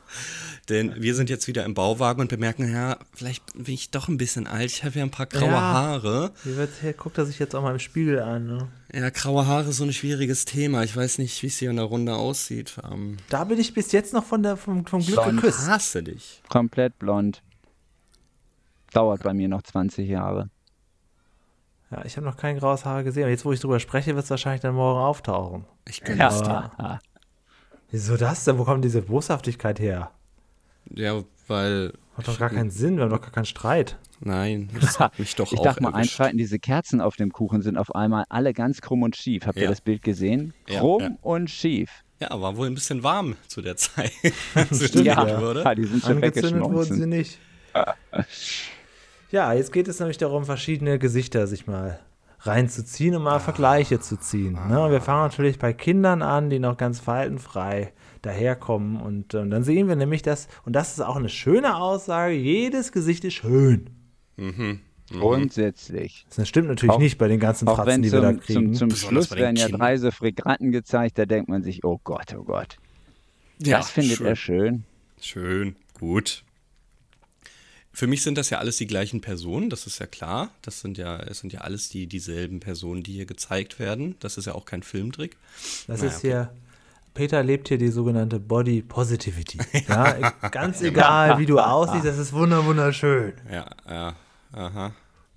[0.70, 4.16] Denn wir sind jetzt wieder im Bauwagen und bemerken, ja, vielleicht bin ich doch ein
[4.16, 4.70] bisschen alt.
[4.70, 5.60] Ich habe ja ein paar graue Ja.
[5.60, 6.32] Haare.
[6.42, 8.46] Wie wird hier, guckt er sich jetzt auch mal im Spiegel an.
[8.46, 8.68] Ne?
[8.94, 10.82] Ja, graue Haare ist so ein schwieriges Thema.
[10.84, 12.78] Ich weiß nicht, wie es hier in der Runde aussieht.
[12.90, 15.36] Ähm, Da bin ich bis jetzt noch von der, vom, vom Glück Schon.
[15.36, 15.66] geküsst.
[15.66, 16.40] hasse dich.
[16.48, 17.42] Komplett blond.
[18.94, 20.48] Dauert bei mir noch 20 Jahre.
[21.94, 23.22] Ja, ich habe noch kein graues Haar gesehen.
[23.24, 25.64] Aber jetzt, wo ich drüber spreche, wird es wahrscheinlich dann morgen auftauchen.
[25.88, 26.72] Ich gönne es dir.
[26.78, 26.98] Ja.
[27.90, 28.58] Wieso das denn?
[28.58, 30.10] Wo kommt diese Boshaftigkeit her?
[30.90, 31.92] Ja, weil.
[32.16, 33.96] Macht doch gar keinen Sinn, wir haben doch gar keinen Streit.
[34.20, 36.12] Nein, das hat mich doch Ich auch darf mal erwischt.
[36.12, 39.46] einschreiten, diese Kerzen auf dem Kuchen sind auf einmal alle ganz krumm und schief.
[39.46, 39.70] Habt ihr Ja.
[39.70, 40.52] das Bild gesehen?
[40.68, 41.10] Ja, Krumm ja.
[41.22, 41.90] und schief.
[42.20, 44.12] Ja, war wohl ein bisschen warm zu der Zeit.
[44.72, 45.40] Stimmt, Ja, ja.
[45.40, 45.74] wurde.
[45.76, 47.38] die sind schon Angezündet wurden sie nicht.
[49.34, 51.98] Ja, jetzt geht es nämlich darum, verschiedene Gesichter sich mal
[52.38, 54.56] reinzuziehen und mal Vergleiche zu ziehen.
[54.68, 54.80] Ne?
[54.80, 59.00] Und wir fangen natürlich bei Kindern an, die noch ganz faltenfrei daherkommen.
[59.00, 62.92] Und ähm, dann sehen wir nämlich, dass, und das ist auch eine schöne Aussage, jedes
[62.92, 63.90] Gesicht ist schön.
[65.10, 66.26] Grundsätzlich.
[66.36, 68.74] Das stimmt natürlich Auch- nicht bei den ganzen Fratzen, wenn die wir da zum, kriegen.
[68.74, 72.36] zum, zum Schluss werden ja drei so Fregatten gezeigt, da denkt man sich, oh Gott,
[72.38, 72.76] oh Gott.
[73.58, 74.26] Ja, das findet schön.
[74.28, 74.84] er schön.
[75.20, 76.43] Schön, gut.
[77.94, 80.50] Für mich sind das ja alles die gleichen Personen, das ist ja klar.
[80.62, 84.16] Das sind ja, es sind ja alles die dieselben Personen, die hier gezeigt werden.
[84.18, 85.36] Das ist ja auch kein Filmtrick.
[85.86, 86.50] Das Naja, ist hier,
[87.14, 89.58] Peter lebt hier die sogenannte Body Positivity.
[89.88, 93.34] Ja, ganz egal, wie du aussiehst, das ist wunder wunderschön.
[93.50, 94.16] Ja, ja,
[94.52, 94.92] aha.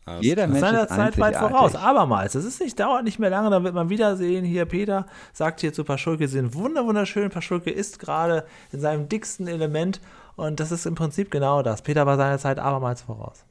[0.06, 1.76] Alles Jeder Mensch seiner ist Zeit weit voraus.
[1.76, 2.34] Abermals.
[2.34, 4.46] Das ist nicht, dauert nicht mehr lange, dann wird man wiedersehen.
[4.46, 7.30] Hier, Peter sagt hier zu Paschulke, sie sind wunder wunderschön.
[7.30, 10.00] Paschulke ist gerade in seinem dicksten Element
[10.38, 11.82] und das ist im Prinzip genau das.
[11.82, 13.44] Peter war seiner Zeit abermals voraus.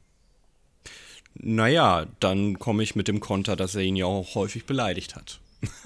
[1.35, 5.41] Naja, dann komme ich mit dem Konter, dass er ihn ja auch häufig beleidigt hat.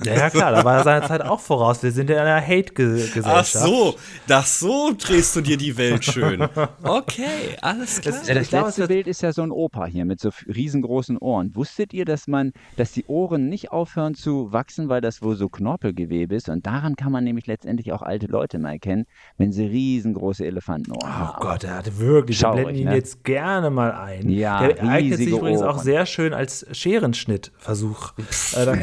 [0.05, 1.83] Ja, ja klar, da war er seiner Zeit auch voraus.
[1.83, 3.53] Wir sind ja in einer Ach Hate-Gesellschaft.
[3.53, 3.95] so,
[4.27, 6.47] das so drehst du dir die Welt schön.
[6.83, 8.15] Okay, alles klar.
[8.15, 11.55] Das glaube, es letzte Bild ist ja so ein Opa hier mit so riesengroßen Ohren.
[11.55, 15.49] Wusstet ihr, dass man, dass die Ohren nicht aufhören zu wachsen, weil das wohl so
[15.49, 16.49] Knorpelgewebe ist?
[16.49, 19.07] Und daran kann man nämlich letztendlich auch alte Leute mal erkennen,
[19.39, 21.41] wenn sie riesengroße Elefantenohren Oh haben.
[21.41, 22.39] Gott, er hatte wirklich.
[22.39, 22.95] Schau wir blenden euch, ihn ne?
[22.97, 24.29] jetzt gerne mal ein.
[24.29, 25.85] Ja, Der eignet sich übrigens auch Ohren.
[25.85, 28.13] sehr schön als Scherenschnittversuch.
[28.57, 28.77] äh,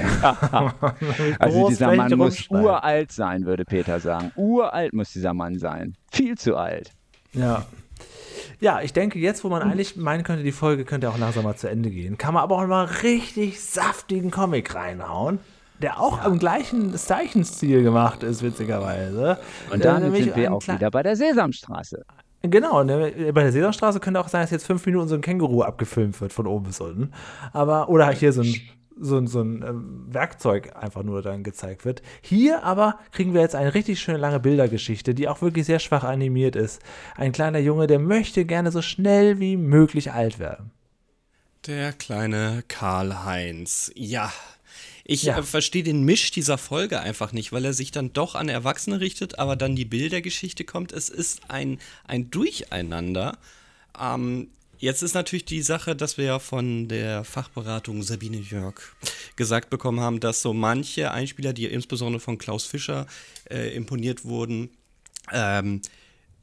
[1.39, 4.31] Also dieser Mann muss uralt sein, würde Peter sagen.
[4.35, 5.95] Uralt muss dieser Mann sein.
[6.11, 6.91] Viel zu alt.
[7.33, 7.65] Ja.
[8.59, 11.55] Ja, ich denke, jetzt, wo man eigentlich meinen könnte, die Folge könnte auch langsam mal
[11.55, 15.39] zu Ende gehen, kann man aber auch mal richtig saftigen Comic reinhauen,
[15.81, 19.37] der auch am gleichen Zeichenstil gemacht ist, witzigerweise.
[19.71, 22.03] Und Äh, nämlich sind wir auch wieder bei der Sesamstraße.
[22.43, 25.61] Genau, ne, bei der Sesamstraße könnte auch sein, dass jetzt fünf Minuten so ein Känguru
[25.63, 27.11] abgefilmt wird, von oben bis unten.
[27.53, 28.53] Aber, oder hier so ein,
[28.99, 32.01] so ein, so ein ähm, Werkzeug einfach nur dann gezeigt wird.
[32.21, 36.03] Hier aber kriegen wir jetzt eine richtig schöne lange Bildergeschichte, die auch wirklich sehr schwach
[36.03, 36.81] animiert ist.
[37.15, 40.71] Ein kleiner Junge, der möchte gerne so schnell wie möglich alt werden.
[41.65, 43.91] Der kleine Karl-Heinz.
[43.95, 44.31] Ja.
[45.03, 45.37] Ich Ja.
[45.39, 48.99] äh, verstehe den Misch dieser Folge einfach nicht, weil er sich dann doch an Erwachsene
[48.99, 50.91] richtet, aber dann die Bildergeschichte kommt.
[50.91, 53.37] Es ist ein, ein Durcheinander.
[53.99, 58.75] Ähm, jetzt ist natürlich die Sache, dass wir ja von der Fachberatung Sabine Jörg
[59.35, 63.07] gesagt bekommen haben, dass so manche Einspieler, die insbesondere von Klaus Fischer
[63.49, 64.69] äh, imponiert wurden,
[65.31, 65.81] ähm,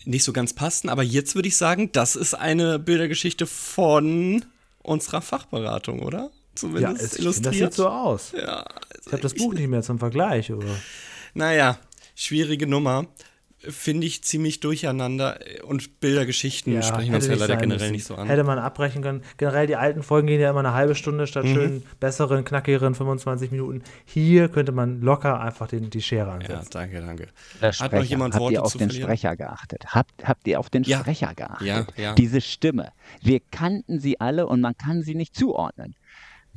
[0.05, 0.89] nicht so ganz passten.
[0.89, 4.45] Aber jetzt würde ich sagen, das ist eine Bildergeschichte von
[4.83, 6.31] unserer Fachberatung, oder?
[6.55, 7.47] Zumindest es, ich finde, illustriert.
[7.47, 8.33] das sieht so aus.
[8.33, 8.65] ja,
[9.05, 10.53] Ich habe das Buch nicht mehr zum Vergleich.
[10.53, 10.77] Oder?
[11.35, 11.79] Naja,
[12.15, 13.07] schwierige Nummer.
[13.69, 17.93] Finde ich ziemlich durcheinander und Bildergeschichten sprechen uns hätte ja leider generell müssen.
[17.93, 18.27] nicht so an.
[18.29, 19.23] Hätte man abbrechen können.
[19.37, 21.55] Generell, die alten Folgen gehen ja immer eine halbe Stunde statt Mhm.
[21.55, 23.83] schön besseren, knackigeren 25 Minuten.
[24.05, 26.69] Hier könnte man locker einfach den, die Schere ja, ansetzen.
[26.73, 27.29] danke, danke.
[27.61, 29.09] Der Hat noch jemand Habt Worte ihr auf zu den verlieren?
[29.11, 29.85] Sprecher geachtet?
[29.89, 31.01] Habt, habt ihr auf den Ja.
[31.01, 31.67] Sprecher geachtet?
[31.67, 32.15] Ja, ja.
[32.15, 32.93] Diese Stimme.
[33.23, 35.95] Wir kannten sie alle und man kann sie nicht zuordnen,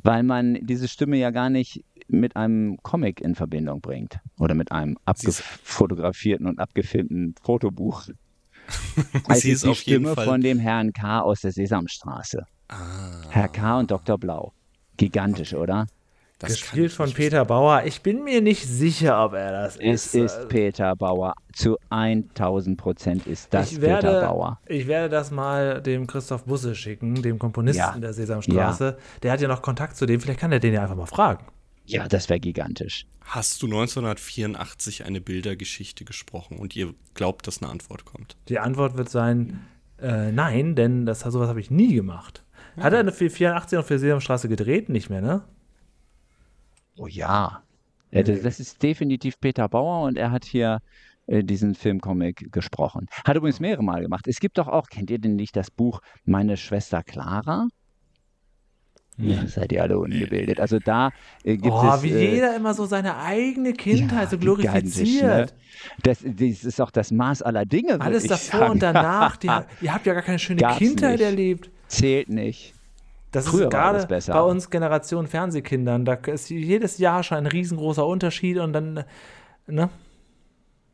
[0.02, 4.72] weil man diese Stimme ja gar nicht mit einem Comic in Verbindung bringt oder mit
[4.72, 8.08] einem abgefotografierten und abgefilmten Fotobuch.
[9.28, 11.20] Es Sie ist ist die auf jeden Stimme Fall- von dem Herrn K.
[11.22, 12.44] aus der Sesamstraße.
[13.30, 13.78] Herr K.
[13.78, 14.18] und Dr.
[14.18, 14.52] Blau.
[14.98, 15.86] Gigantisch, oder?
[16.38, 17.82] Das Gespielt ich von Peter Bauer.
[17.86, 20.14] Ich bin mir nicht sicher, ob er das Es ist.
[20.14, 21.32] Äh, ist Peter Bauer.
[21.52, 24.60] Zu 1000 Prozent ist das ich Peter werde, Bauer.
[24.66, 27.98] ich werde das mal dem Christoph Busse schicken, dem Komponisten Ja.
[27.98, 28.98] der Sesamstraße.
[29.22, 30.20] Der hat ja noch Kontakt zu dem.
[30.20, 31.44] Vielleicht kann er den ja einfach mal fragen.
[31.88, 33.06] Ja, das wäre gigantisch.
[33.22, 38.36] Hast du 1984 eine Bildergeschichte gesprochen und ihr glaubt, dass eine Antwort kommt?
[38.48, 39.60] Die Antwort wird sein,
[40.00, 42.44] äh, nein, denn das, sowas habe ich nie gemacht.
[42.76, 44.88] Hat er eine für 84 noch für Sesamstraße gedreht?
[44.88, 45.42] Nicht mehr, ne?
[46.96, 47.62] Oh ja.
[48.10, 50.80] Ja, das, das ist definitiv Peter Bauer und er hat hier
[51.26, 53.06] äh, diesen Filmcomic gesprochen.
[53.24, 54.26] Hat übrigens mehrere Mal gemacht.
[54.26, 57.68] Es gibt doch auch, kennt ihr denn nicht das Buch Meine Schwester Clara?
[59.18, 60.60] Ja, seid ihr alle ungebildet.
[60.60, 61.10] Also da
[61.42, 62.02] äh, gibt oh, es.
[62.02, 65.50] wie äh, jeder immer so seine eigene Kindheit so gigantisch, glorifiziert.
[65.50, 65.56] Ne?
[66.02, 68.00] Das, das ist auch das Maß aller Dinge.
[68.00, 68.72] Alles ich davor sagen.
[68.72, 69.36] und danach.
[69.36, 69.48] Die,
[69.80, 71.22] ihr habt ja gar keine schöne Gab's Kindheit nicht.
[71.22, 71.70] erlebt.
[71.88, 72.74] Zählt nicht.
[73.32, 74.34] Das Früher ist gerade besser.
[74.34, 76.04] bei uns Generation Fernsehkindern.
[76.04, 79.04] Da ist jedes Jahr schon ein riesengroßer Unterschied und dann,
[79.66, 79.90] ne?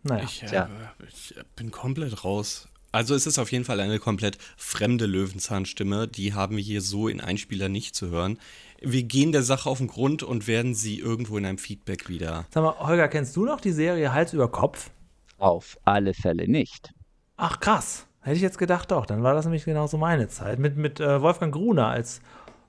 [0.03, 0.25] Naja.
[0.25, 0.68] Ich, äh, Tja.
[1.07, 2.68] ich bin komplett raus.
[2.95, 6.07] Also es ist auf jeden Fall eine komplett fremde Löwenzahnstimme.
[6.07, 8.39] Die haben wir hier so in Einspieler nicht zu hören.
[8.81, 12.47] Wir gehen der Sache auf den Grund und werden sie irgendwo in einem Feedback wieder.
[12.51, 14.91] Sag mal, Holger, kennst du noch die Serie Hals über Kopf?
[15.39, 16.93] Auf alle Fälle nicht.
[17.37, 18.07] Ach, krass.
[18.21, 19.07] Hätte ich jetzt gedacht doch.
[19.07, 20.61] Dann war das nämlich genauso meine Zeit.
[20.61, 22.21] Mit, mit äh, Wolfgang Gruner als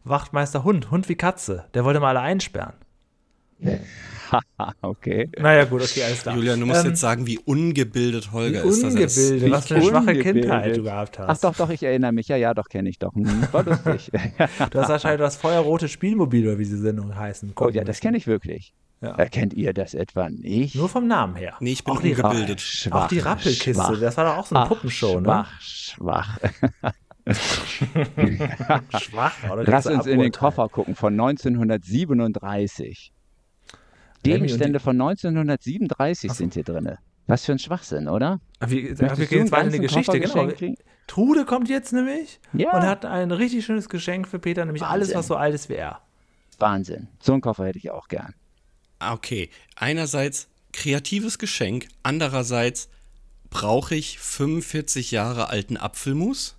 [0.05, 0.89] Wachtmeister Hund.
[0.89, 1.65] Hund wie Katze.
[1.75, 2.73] Der wollte mal alle einsperren.
[4.81, 5.29] okay.
[5.39, 6.35] Naja, gut, okay, alles klar.
[6.35, 8.83] Julian, du musst Ähm, jetzt sagen, wie ungebildet Holger Wie ist.
[8.83, 10.19] ungebildet, was für eine schwache.
[10.19, 11.43] Kindheit du gehabt Ach hast.
[11.43, 12.27] doch, doch, ich erinnere mich.
[12.27, 13.13] Ja, ja, doch, kenne ich doch.
[13.13, 14.11] Hm, war lustig.
[14.71, 17.53] Du hast wahrscheinlich das feuerrote Spielmobil, oder wie die Sendung heißen.
[17.55, 18.73] oh ja, das kenne ich wirklich.
[19.01, 19.11] Ja.
[19.15, 20.73] Erkennt ihr das etwa nicht?
[20.75, 21.53] Nur vom Namen her.
[21.59, 22.61] Nee, ich bin auch die, Ra ungebildet.
[22.61, 23.99] schwach, auch die Rappelkiste, schwach.
[23.99, 26.39] das war doch auch so eine Ach, Puppenshow, schwach, schwach.
[26.41, 26.93] ne?
[28.99, 29.63] Schwach, oder?
[29.63, 33.11] Lass uns in den Koffer gucken von 1937.
[34.31, 36.97] Gegenstände von 1937 sind hier drin.
[37.27, 38.39] Was für ein Schwachsinn, oder?
[38.65, 40.47] Wir, wir Möchtest du gehen jetzt weiter in die Geschichte, genau.
[41.07, 42.75] Trude kommt jetzt nämlich Ja.
[42.75, 45.17] und hat ein richtig schönes Geschenk für Peter, nämlich alles, Wahnsinn.
[45.17, 46.01] was so alt ist wie er.
[46.59, 47.07] Wahnsinn.
[47.19, 48.33] So einen Koffer hätte ich auch gern.
[48.99, 52.89] Ah, Okay, einerseits kreatives Geschenk, andererseits
[53.49, 56.57] brauche ich 45 Jahre alten Apfelmus?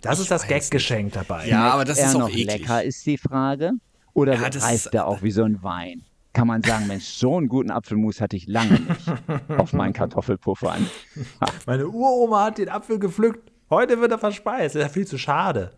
[0.00, 1.48] Das ist das Gaggeschenk dabei.
[1.48, 2.46] Ja, aber das er ist auch noch eklig.
[2.46, 3.72] lecker, ist die Frage.
[4.14, 6.02] Oder Ja, das reift ist- er auch wie so ein Wein?
[6.32, 9.12] Kann man sagen, Mensch, so einen guten Apfelmus hatte ich lange nicht
[9.58, 10.86] auf meinen Kartoffelpuffern.
[11.66, 13.52] Meine Uroma hat den Apfel gepflückt.
[13.68, 14.74] Heute wird er verspeist.
[14.74, 15.72] Das ist ja viel zu schade.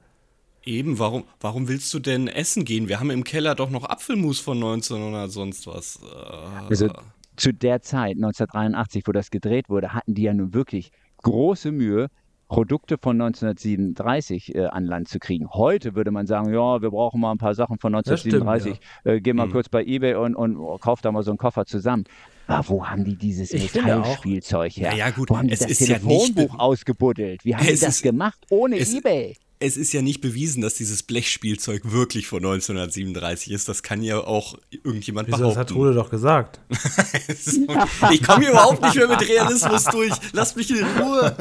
[0.64, 2.88] Eben, warum, warum willst du denn essen gehen?
[2.88, 6.00] Wir haben im Keller doch noch Apfelmus von 1900 sonst was.
[6.02, 6.88] Äh, Also
[7.36, 10.90] zu der Zeit, 1983, wo das gedreht wurde, hatten die ja nun wirklich
[11.22, 12.09] große Mühe,
[12.49, 15.49] Produkte von 1937 äh, an Land zu kriegen.
[15.51, 18.80] Heute würde man sagen, ja, wir brauchen mal ein paar Sachen von Das stimmt, 1937.
[19.05, 21.66] äh, geh mal kurz bei Ebay und, und oh, kauf da mal so einen Koffer
[21.66, 22.05] zusammen.
[22.47, 24.90] Aber wo haben die dieses Metallspielzeug her?
[24.92, 27.45] Na ja, gut, wo haben die es das ist ja Telefonbuch be- ausgebuddelt?
[27.45, 29.36] Wie haben die Es das ist- gemacht ohne es- Ebay?
[29.61, 33.66] es ist ja nicht bewiesen, dass dieses Blechspielzeug wirklich von 1937 ist.
[33.66, 35.74] Das kann ja auch irgendjemand Wieso, das hat behaupten.
[35.74, 36.61] Trude doch gesagt.
[38.12, 40.12] ich komme hier überhaupt nicht mehr mit Realismus durch.
[40.32, 41.34] Lasst mich in Ruhe.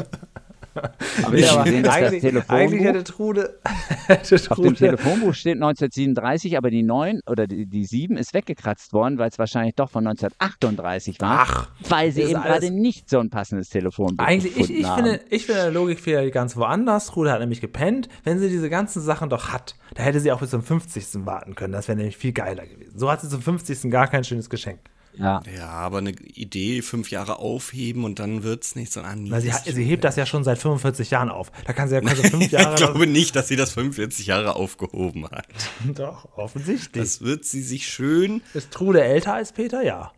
[1.24, 3.60] Aber ich habe gesehen, dass das eigentlich, eigentlich Telefonbuch hätte Trude,
[4.08, 8.34] hätte Auf dem Trude Telefonbuch steht 1937, aber die 9 oder die, die 7 ist
[8.34, 11.40] weggekratzt worden, weil es wahrscheinlich doch von 1938 war.
[11.48, 15.04] Ach, weil sie eben gerade nicht so ein passendes Telefonbuch Eigentlich, ich, gefunden ich, haben.
[15.04, 17.08] finde, ich finde, der Logikfehler ganz woanders.
[17.08, 18.10] Trude hat nämlich gepennt.
[18.24, 21.26] Wenn sie diese ganzen Sachen doch hat, da hätte sie auch bis zum 50.
[21.26, 21.74] warten können.
[21.74, 22.98] Das wäre nämlich viel geiler gewesen.
[22.98, 23.92] So hat sie zum 50.
[23.92, 24.80] gar kein schönes Geschenk.
[25.18, 25.42] Ja.
[25.56, 28.98] Ja, aber eine Idee, fünf Jahre aufheben und dann wird's nichts.
[28.98, 31.52] Und, ah, Weil sie, hat- sie hebt das ja schon seit 45 Jahren auf.
[31.66, 32.76] Da kann sie ja sie fünf ich Jahre.
[32.76, 35.48] glaube nicht, dass sie das 45 Jahre aufgehoben hat.
[35.96, 37.02] doch, offensichtlich.
[37.04, 39.82] Das wird sie sich schön, ist Trude älter als Peter?
[39.84, 40.12] Ja.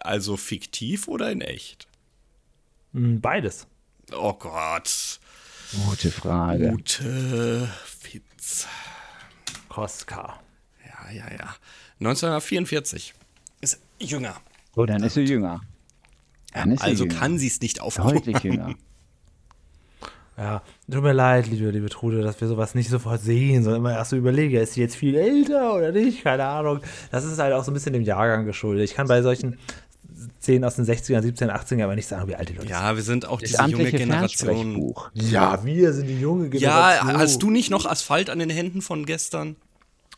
[0.00, 1.86] also fiktiv oder in echt?
[2.92, 3.66] Hm, Beides.
[4.16, 5.20] Oh Gott.
[5.86, 6.70] Gute Frage.
[6.70, 7.68] Gute
[8.10, 8.66] Witz.
[9.68, 10.40] Koska.
[10.84, 11.54] Ja, ja, ja.
[12.00, 13.12] 1944.
[13.60, 14.34] Ist jünger.
[14.76, 15.60] Oh, dann ist sie jünger.
[16.52, 17.18] Dann ist sie Also jünger.
[17.18, 18.14] kann sie es nicht aufgehoben.
[18.16, 18.74] Deutlich jünger.
[20.36, 23.92] Ja, tut mir leid, liebe, liebe Trude, dass wir sowas nicht sofort sehen, sondern immer
[23.92, 26.22] erst so überlegen, ist sie jetzt viel älter oder nicht?
[26.22, 26.80] Keine Ahnung.
[27.10, 28.84] Das ist halt auch so ein bisschen dem Jahrgang geschuldet.
[28.88, 29.58] Ich kann bei solchen
[30.40, 33.02] Szenen aus den 60ern, 17, 18 aber nicht sagen, wie alt die Leute Ja, wir
[33.02, 34.94] sind auch Das diese junge Generation.
[35.12, 35.30] Sind.
[35.32, 37.18] Ja, wir sind die junge Ja, Generation.
[37.20, 39.56] hast du nicht noch Asphalt an den Händen von gestern?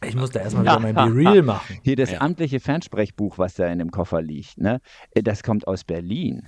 [0.06, 1.78] Ich muss da erstmal wieder mein Be Real machen.
[1.82, 2.20] Hier das Ja.
[2.22, 4.80] amtliche Fernsprechbuch, was da in dem Koffer liegt, ne?
[5.14, 6.46] äh, das kommt aus Berlin.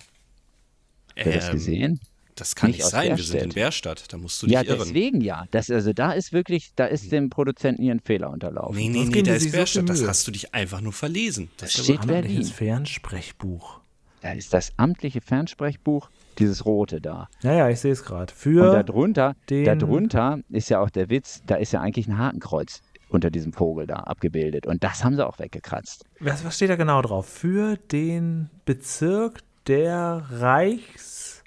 [1.16, 2.00] Habt ihr das Ähm, gesehen?
[2.34, 3.48] Das kann Nicht nicht sein, wir sind in.
[3.50, 4.10] Bärstadt.
[4.10, 4.78] Da musst du dich Ja, irren.
[4.78, 5.44] deswegen ja.
[5.50, 8.74] Das, also da ist wirklich, da ist dem Produzenten hier ein Fehler unterlaufen.
[8.74, 9.88] Nee, nee, Sonst nee, da die ist Bärstadt.
[9.90, 11.50] Das hast du dich einfach nur verlesen.
[11.58, 12.44] Das steht Amtliches Berlin.
[12.46, 13.80] Fernsprechbuch.
[14.22, 17.28] Da ist das amtliche Fernsprechbuch, dieses rote da.
[17.42, 18.32] Ja, ja, ich sehe es gerade.
[18.46, 22.80] Und darunter, den- darunter ist ja auch der Witz, da ist ja eigentlich ein Hakenkreuz
[23.12, 24.66] unter diesem Vogel da abgebildet.
[24.66, 26.04] Und das haben sie auch weggekratzt.
[26.20, 27.26] was, was steht da genau drauf?
[27.26, 31.42] Für den Bezirk der Reichs.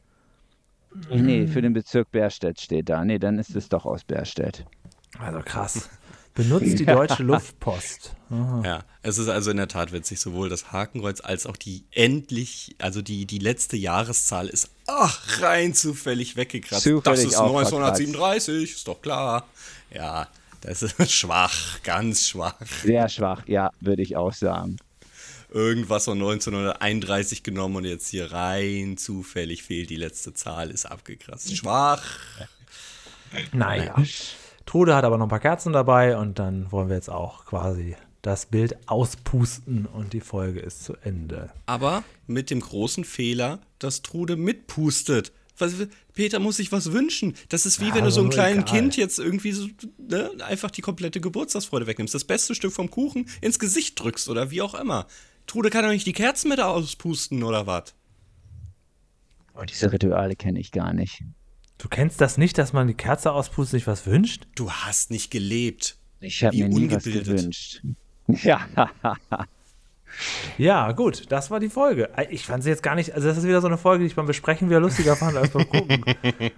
[1.10, 3.04] Nee, für den Bezirk Bärstedt steht da.
[3.04, 4.66] Nee, dann ist es doch aus Bärstedt.
[5.20, 5.90] Also krass.
[6.34, 8.16] Benutzt die deutsche Luftpost.
[8.30, 12.76] Ja, es ist also in der Tat witzig, sowohl das Hakenkreuz als auch die endlich,
[12.80, 16.86] also die, die letzte Jahreszahl ist, ach, rein zufällig weggekratzt.
[16.86, 19.48] das Zufällig ist auch 1937, ist doch klar.
[19.94, 20.28] Ja,
[20.66, 22.56] das ist schwach, ganz schwach.
[22.84, 24.78] Sehr schwach, ja, würde ich auch sagen.
[25.50, 31.56] Irgendwas von 1931 genommen und jetzt hier rein zufällig fehlt die letzte Zahl, ist abgekratzt.
[31.56, 32.04] Schwach.
[33.54, 33.96] Naja.
[34.66, 37.96] Trude hat aber noch ein paar Kerzen dabei und dann wollen wir jetzt auch quasi
[38.22, 41.52] das Bild auspusten und die Folge ist zu Ende.
[41.68, 45.32] Aber mit dem großen Fehler, dass Trude mitpustet.
[45.58, 45.74] Was,
[46.14, 47.34] Peter muss sich was wünschen.
[47.50, 48.74] Das ist wie Ja, wenn du so einem kleinen egal.
[48.80, 52.14] Kind jetzt irgendwie so, ne, einfach die komplette Geburtstagsfreude wegnimmst.
[52.14, 55.08] Das beste Stück vom Kuchen ins Gesicht drückst oder wie auch immer.
[55.48, 57.94] Trude kann doch nicht die Kerzen mit auspusten oder was?
[59.54, 61.24] Oh, diese Rituale kenne ich gar nicht.
[61.78, 64.48] Du kennst das nicht, dass man die Kerze auspustet, sich was wünscht?
[64.56, 65.98] Du hast nicht gelebt.
[66.20, 67.26] Ich habe Wie mir nie was ungebildet.
[67.38, 67.82] gewünscht.
[68.28, 68.68] Ja,
[70.58, 72.10] Ja, gut, das war die Folge.
[72.30, 74.16] Ich fand sie jetzt gar nicht, also das ist wieder so eine Folge, die ich
[74.16, 76.06] beim Besprechen wieder lustiger fand als beim Gucken.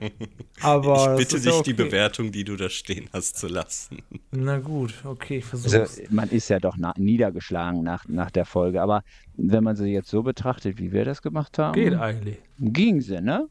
[0.62, 1.84] Aber Ich bitte dich, ja die okay.
[1.84, 4.02] Bewertung, die du da stehen hast, zu lassen.
[4.32, 5.74] Na gut, okay, ich versuch's.
[5.74, 8.82] also man ist ja doch na niedergeschlagen nach, nach der Folge.
[8.82, 9.04] Aber
[9.36, 12.38] wenn man sie jetzt so betrachtet, wie wir das gemacht haben, Geht eigentlich.
[12.60, 13.48] ging sie, ne?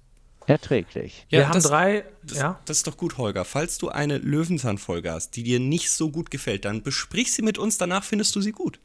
[0.46, 1.26] Erträglich.
[1.28, 2.61] Wir haben das, drei, Das, ja.
[2.66, 3.44] das ist doch gut, Holger.
[3.44, 7.59] Falls du eine Löwenzahn-Folge hast, die dir nicht so gut gefällt, dann besprich sie mit
[7.59, 8.78] uns, danach findest du sie gut.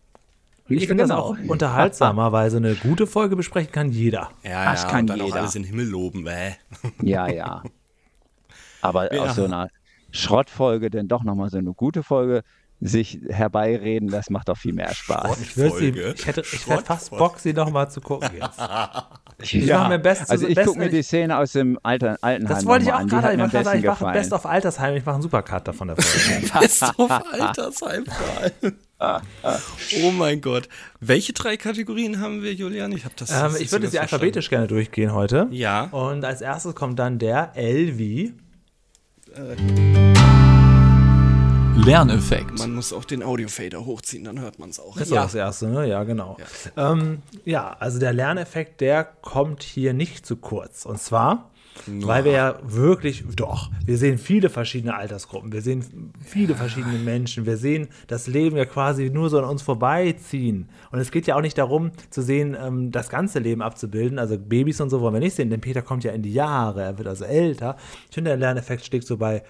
[0.77, 4.29] Ich finde das auch unterhaltsamer, weil so eine gute Folge besprechen kann jeder.
[4.43, 5.39] Ja, Das ja, kann und dann auch jeder.
[5.39, 6.23] alles in den Himmel loben.
[6.23, 6.51] Bäh.
[7.01, 7.63] Ja, ja.
[8.81, 9.23] Aber Ja.
[9.23, 9.69] aus so einer
[10.11, 12.43] Schrottfolge denn doch nochmal so eine gute Folge
[12.83, 15.39] sich herbeireden, das macht doch viel mehr Spaß.
[15.39, 18.59] Ich, sie, ich hätte, ich hätte fast Bock, sie noch mal zu gucken jetzt.
[19.43, 22.15] Ich Ja, mach mir best, also ich best- gucke mir die Szene aus dem Alter,
[22.21, 23.31] Altenheim Das wollte ich auch gerade.
[23.33, 24.05] Ich mir sagen, ich mache.
[24.13, 24.95] Best of Altersheim.
[24.97, 26.47] Ich mache einen Supercut davon der Folge.
[26.47, 28.75] Passt auf Altersheim vor allem.
[29.01, 30.69] Oh mein Gott.
[30.99, 32.91] Welche drei Kategorien haben wir, Julian?
[32.91, 33.31] Ich habe das.
[33.31, 35.47] ähm, ich würde sie ganz alphabetisch gerne durchgehen heute.
[35.51, 35.85] Ja.
[35.85, 38.33] Und als erstes kommt dann der L wie.
[41.75, 42.59] Lerneffekt.
[42.59, 44.93] Man muss auch den Audiofader hochziehen, dann hört man es auch.
[44.93, 45.87] Das ist doch das erste, ne?
[45.87, 46.37] Ja, genau.
[46.75, 46.91] Ja.
[46.91, 50.85] Ähm, ja, also der Lerneffekt, der kommt hier nicht zu kurz.
[50.85, 51.50] Und zwar,
[51.87, 57.45] weil wir ja wirklich, doch, wir sehen viele verschiedene Altersgruppen, wir sehen viele verschiedene Menschen,
[57.45, 60.69] wir sehen das Leben ja quasi nur so an uns vorbeiziehen.
[60.91, 64.19] Und es geht ja auch nicht darum, zu sehen, ähm, das ganze Leben abzubilden.
[64.19, 66.81] Also Babys und so wollen wir nicht sehen, denn Peter kommt ja in die Jahre,
[66.83, 67.77] er wird also älter.
[68.09, 69.43] Ich finde, der Lerneffekt schlägt so bei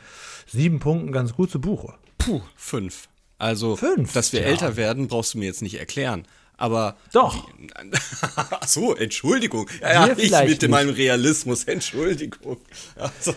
[0.47, 1.93] sieben Punkten ganz gut zu Buche.
[2.17, 3.07] Puh, fünf.
[3.37, 4.13] Also, Fünf?
[4.13, 4.47] dass wir Ja.
[4.47, 6.27] älter werden, brauchst du mir jetzt nicht erklären.
[6.61, 6.95] Aber.
[7.11, 7.49] Doch.
[8.35, 9.67] Ach so, Entschuldigung.
[9.81, 12.57] Ja, ja ich mit meinem Realismus, Entschuldigung.
[12.95, 13.33] Also,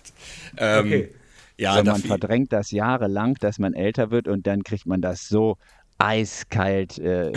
[0.56, 1.14] ähm, Okay.
[1.58, 5.28] Ja, Also man verdrängt das jahrelang, dass man älter wird und dann kriegt man das
[5.28, 5.58] so
[5.98, 7.32] eiskalt äh,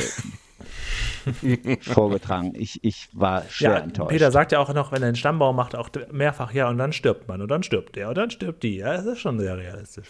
[1.81, 2.53] vorgetragen.
[2.55, 4.11] Ich, ich war schwer Ja, enttäuscht.
[4.11, 6.93] Peter sagt ja auch noch, wenn er einen Stammbaum macht, auch mehrfach ja und dann
[6.93, 8.77] stirbt man und dann stirbt der und dann stirbt die.
[8.77, 10.07] Ja, das ist schon sehr realistisch.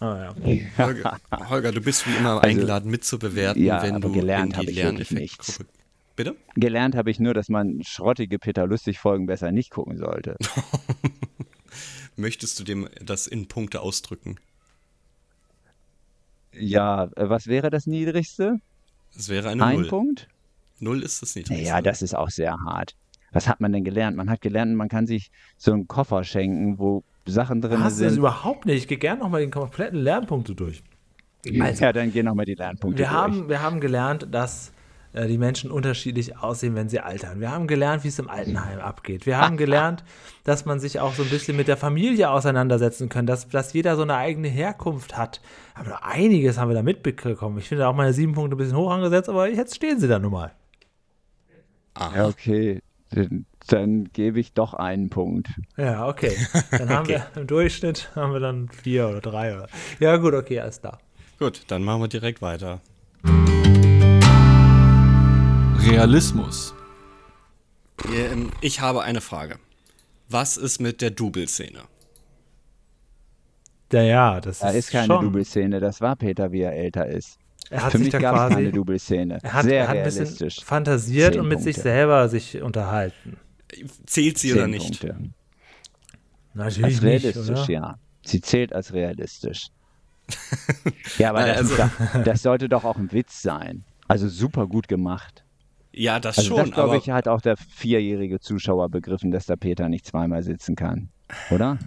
[0.00, 0.78] Ah, ja.
[0.78, 1.20] Holger,
[1.50, 4.66] Holger, du bist wie immer eingeladen mitzubewerten, Also, ja, wenn aber du gelernt in habe
[4.66, 5.66] die ich wirklich Lerneffektgruppe.
[6.16, 6.36] Bitte?
[6.54, 10.36] Gelernt habe ich nur, dass man schrottige Peter Lustig-Folgen besser nicht gucken sollte.
[12.16, 14.36] Möchtest du dem das in Punkte ausdrücken?
[16.52, 18.56] Ja, äh, was wäre das Niedrigste?
[19.14, 19.88] Das wäre eine Ein Null.
[19.88, 20.28] Punkt?
[20.78, 21.64] Null ist das niedrigste.
[21.64, 22.94] Ja, das ist auch sehr hart.
[23.32, 24.16] Was hat man denn gelernt?
[24.16, 28.04] Man hat gelernt, man kann sich so einen Koffer schenken, wo Sachen drin Hast du
[28.04, 28.18] das sind.
[28.20, 28.78] überhaupt nicht?
[28.78, 30.82] Ich gehe gerne nochmal den kompletten Lernpunkte durch.
[31.60, 33.16] Also, ja, dann gehen nochmal die Lernpunkte wir durch.
[33.16, 34.72] haben, wir haben gelernt, dass
[35.12, 37.40] äh, die Menschen unterschiedlich aussehen, wenn sie altern.
[37.40, 39.26] Wir haben gelernt, wie es im Altenheim abgeht.
[39.26, 40.04] Wir haben gelernt,
[40.44, 43.96] dass man sich auch so ein bisschen mit der Familie auseinandersetzen kann, dass, dass jeder
[43.96, 45.40] so eine eigene Herkunft hat.
[45.74, 47.58] Aber noch einiges haben wir da mitbekommen.
[47.58, 50.18] Ich finde auch meine sieben Punkte ein bisschen hoch angesetzt, aber jetzt stehen sie da
[50.18, 50.52] nun mal.
[51.98, 52.80] Ja, okay.
[53.66, 55.48] Dann gebe ich doch einen Punkt.
[55.76, 56.36] Ja, okay.
[56.70, 59.68] Dann haben wir im Durchschnitt haben wir dann vier oder drei oder.
[60.00, 60.98] Ja, gut, okay, alles da.
[61.38, 62.80] Gut, dann machen wir direkt weiter.
[65.78, 66.74] Realismus.
[68.14, 69.56] Ähm, Ich habe eine Frage.
[70.28, 71.80] Was ist mit der Double-Szene?
[73.92, 75.24] Ja, ja, das Da ist, ist keine schon.
[75.24, 75.80] Double-Szene.
[75.80, 77.38] Das war Peter, wie er älter ist.
[77.70, 78.54] Er hat Für sich mich da gab es quasi.
[78.54, 79.38] keine Double-Szene.
[79.42, 81.90] Er hat, Sehr er hat ein bisschen fantasiert Zehn und mit sich Punkte.
[81.90, 83.38] selber sich unterhalten.
[84.06, 85.00] Zählt sie oder nicht?
[85.00, 85.16] Punkte.
[86.54, 87.70] Natürlich Als nicht, realistisch, oder?
[87.70, 87.98] ja.
[88.24, 89.68] Sie zählt als realistisch.
[91.18, 93.84] ja, aber Nein, das, also- doch, das sollte doch auch ein Witz sein.
[94.08, 95.44] Also super gut gemacht.
[95.92, 99.46] Ja, das Also schon, das, glaube aber ich, hat auch der vierjährige Zuschauer begriffen, dass
[99.46, 101.08] der Peter nicht zweimal sitzen kann.
[101.50, 101.78] Oder?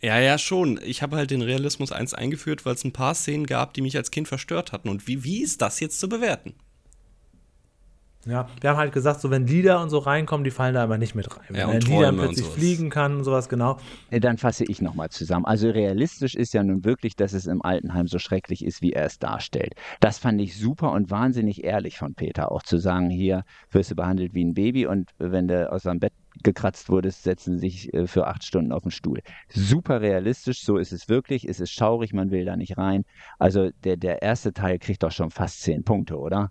[0.00, 0.78] ja, ja, schon.
[0.84, 3.96] Ich habe halt den Realismus 1 eingeführt, weil es ein paar Szenen gab, die mich
[3.96, 4.88] als Kind verstört hatten.
[4.88, 6.54] Und wie, wie ist das jetzt zu bewerten?
[8.26, 10.98] Ja, wir haben halt gesagt, so wenn Lieder und so reinkommen, die fallen da aber
[10.98, 11.44] nicht mit rein.
[11.48, 13.78] Wenn Ja, ein und Lieder plötzlich fliegen kann und sowas, genau.
[14.10, 15.44] Dann fasse ich nochmal zusammen.
[15.44, 19.06] Also realistisch ist ja nun wirklich, dass es im Altenheim so schrecklich ist, wie er
[19.06, 19.74] es darstellt.
[20.00, 23.94] Das fand ich super und wahnsinnig ehrlich von Peter, auch zu sagen, hier wirst du
[23.94, 26.12] behandelt wie ein Baby und wenn du aus seinem Bett
[26.42, 29.20] gekratzt wurdest, setzen sie sich äh, für acht Stunden auf den Stuhl.
[29.48, 31.48] Super realistisch, so ist es wirklich.
[31.48, 33.04] Es ist schaurig, man will da nicht rein.
[33.38, 36.50] Also der, der erste Teil kriegt doch schon fast zehn Punkte, oder?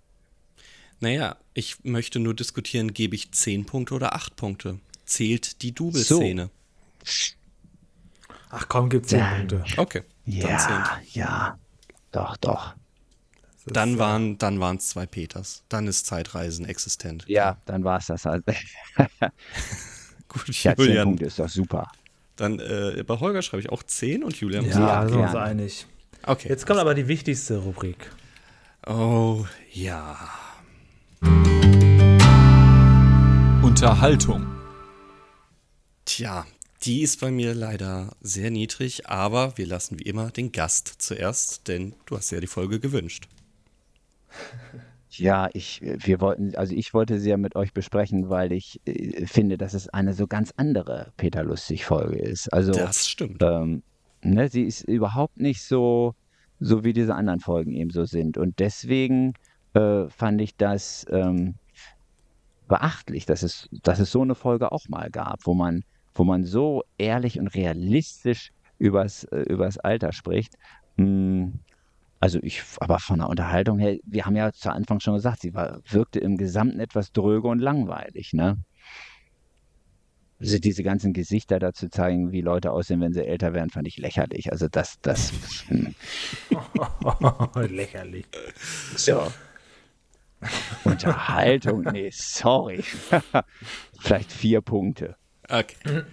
[1.03, 4.79] Naja, ich möchte nur diskutieren, gebe ich 10 Punkte oder 8 Punkte?
[5.05, 6.49] zählt die Double-Szene.
[8.49, 9.35] Ach komm, gib 10 Ja.
[9.35, 9.63] Punkte.
[9.75, 10.03] Okay.
[10.25, 11.59] Dann, Ja, ja.
[12.13, 12.73] Doch, doch.
[13.65, 15.63] dann waren dann waren es zwei Peters.
[15.67, 17.25] Dann ist Zeitreisen existent.
[17.27, 18.45] Ja, dann war es das halt.
[20.29, 21.07] Gut, Ja, 10 Julian.
[21.09, 21.91] Punkte ist doch super.
[22.37, 24.63] Dann äh, bei Holger schreibe ich auch 10 und Julian.
[24.63, 25.85] Ja, Ja, sind wir uns einig.
[26.25, 26.47] Okay.
[26.47, 28.09] Jetzt kommt aber die wichtigste Rubrik.
[28.87, 30.17] Oh, ja.
[33.61, 34.45] Unterhaltung.
[36.05, 36.45] Tja,
[36.83, 41.67] die ist bei mir leider sehr niedrig, aber wir lassen wie immer den Gast zuerst,
[41.67, 43.27] denn du hast ja die Folge gewünscht.
[45.09, 49.25] Ja, ich, wir wollten, also ich wollte sie ja mit euch besprechen, weil ich äh,
[49.27, 52.51] finde, dass es eine so ganz andere Peter Lustig-Folge ist.
[52.51, 53.41] Also, Das stimmt.
[53.43, 53.83] ähm,
[54.21, 56.15] ne, sie ist überhaupt nicht so,
[56.59, 58.37] so wie diese anderen Folgen eben so sind.
[58.37, 59.33] Und deswegen
[59.73, 61.59] äh, fand ich das ähm,
[62.67, 66.43] beachtlich, dass es, dass es so eine Folge auch mal gab, wo man, wo man
[66.45, 70.55] so ehrlich und realistisch übers, äh, übers Alter spricht.
[70.97, 71.49] Mm,
[72.21, 75.53] Also ich, aber von der Unterhaltung her, wir haben ja zu Anfang schon gesagt, sie
[75.55, 78.57] war, wirkte im Gesamten etwas dröge und langweilig, ne?
[80.39, 83.97] Also diese ganzen Gesichter dazu zeigen, wie Leute aussehen, wenn sie älter werden, fand ich
[83.97, 84.51] lächerlich.
[84.51, 85.31] Also das, das,
[85.67, 85.95] hm,
[87.69, 88.27] Lächerlich.
[88.95, 89.33] so.
[90.83, 92.83] Unterhaltung, nee, sorry.
[93.99, 95.15] Vielleicht vier Punkte.
[95.49, 96.03] Okay.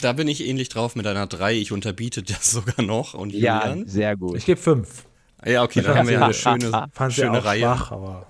[0.00, 1.54] Da bin ich ähnlich drauf mit einer 3.
[1.54, 3.14] Ich unterbiete das sogar noch.
[3.14, 4.36] Und Ja, sehr gut.
[4.36, 5.06] Ich gebe 5.
[5.46, 7.60] Ja, okay, dann haben wir ja eine schöne, Fand sie schöne auch Reihe.
[7.60, 8.26] schwach, aber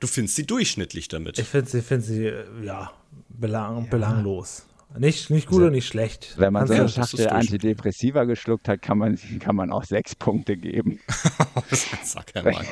[0.00, 1.38] Du findest sie durchschnittlich damit.
[1.40, 2.32] ich finde sie, find sie,
[2.62, 2.92] ja,
[3.28, 4.64] belang, belanglos.
[4.96, 6.34] Nicht, nicht gut und nicht schlecht.
[6.38, 7.28] Wenn man so eine das Schachtel.
[7.28, 11.00] Antidepressiva geschluckt hat, kann man, kann man auch sechs Punkte geben.
[12.02, 12.64] Sag einmal.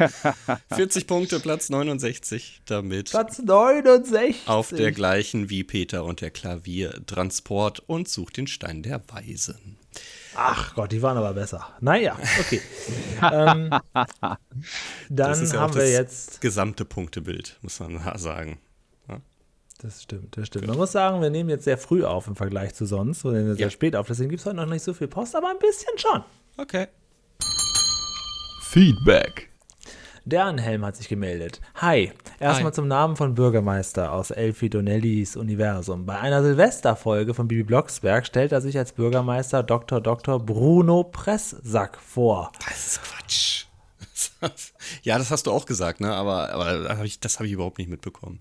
[0.72, 3.10] 40 Punkte, Platz 69 damit.
[3.10, 4.42] Platz 69.
[4.46, 9.76] Auf der gleichen wie Peter und der Klavier Transport und sucht den Stein der Weisen.
[10.34, 11.66] Ach Gott, die waren aber besser.
[11.80, 12.60] Naja, okay.
[13.32, 14.36] ähm, dann
[15.08, 16.40] Das ist ja haben auch wir das jetzt.
[16.40, 18.58] gesamte Punktebild, muss man sagen.
[19.82, 20.66] Das stimmt, das stimmt.
[20.68, 23.24] Man muss sagen, wir nehmen jetzt sehr früh auf im Vergleich zu sonst.
[23.24, 23.70] Wir nehmen sehr Ja.
[23.70, 24.06] spät auf.
[24.06, 26.22] Deswegen gibt es heute noch nicht so viel Post, aber ein bisschen schon.
[26.56, 26.86] Okay.
[28.62, 29.50] Feedback.
[30.24, 31.60] Dernhelm hat sich gemeldet.
[31.76, 32.74] Hi, erstmal Hi.
[32.74, 36.04] zum Namen von Bürgermeister aus Elfie Donnellys Universum.
[36.04, 40.00] Bei einer Silvesterfolge von Bibi Blocksberg stellt er sich als Bürgermeister Dr.
[40.00, 40.44] Dr.
[40.44, 42.50] Bruno Presssack vor.
[42.68, 43.66] Das ist Quatsch.
[45.02, 46.12] ja, das hast du auch gesagt, ne?
[46.12, 48.40] Aber, aber das habe ich, das hab ich überhaupt nicht mitbekommen.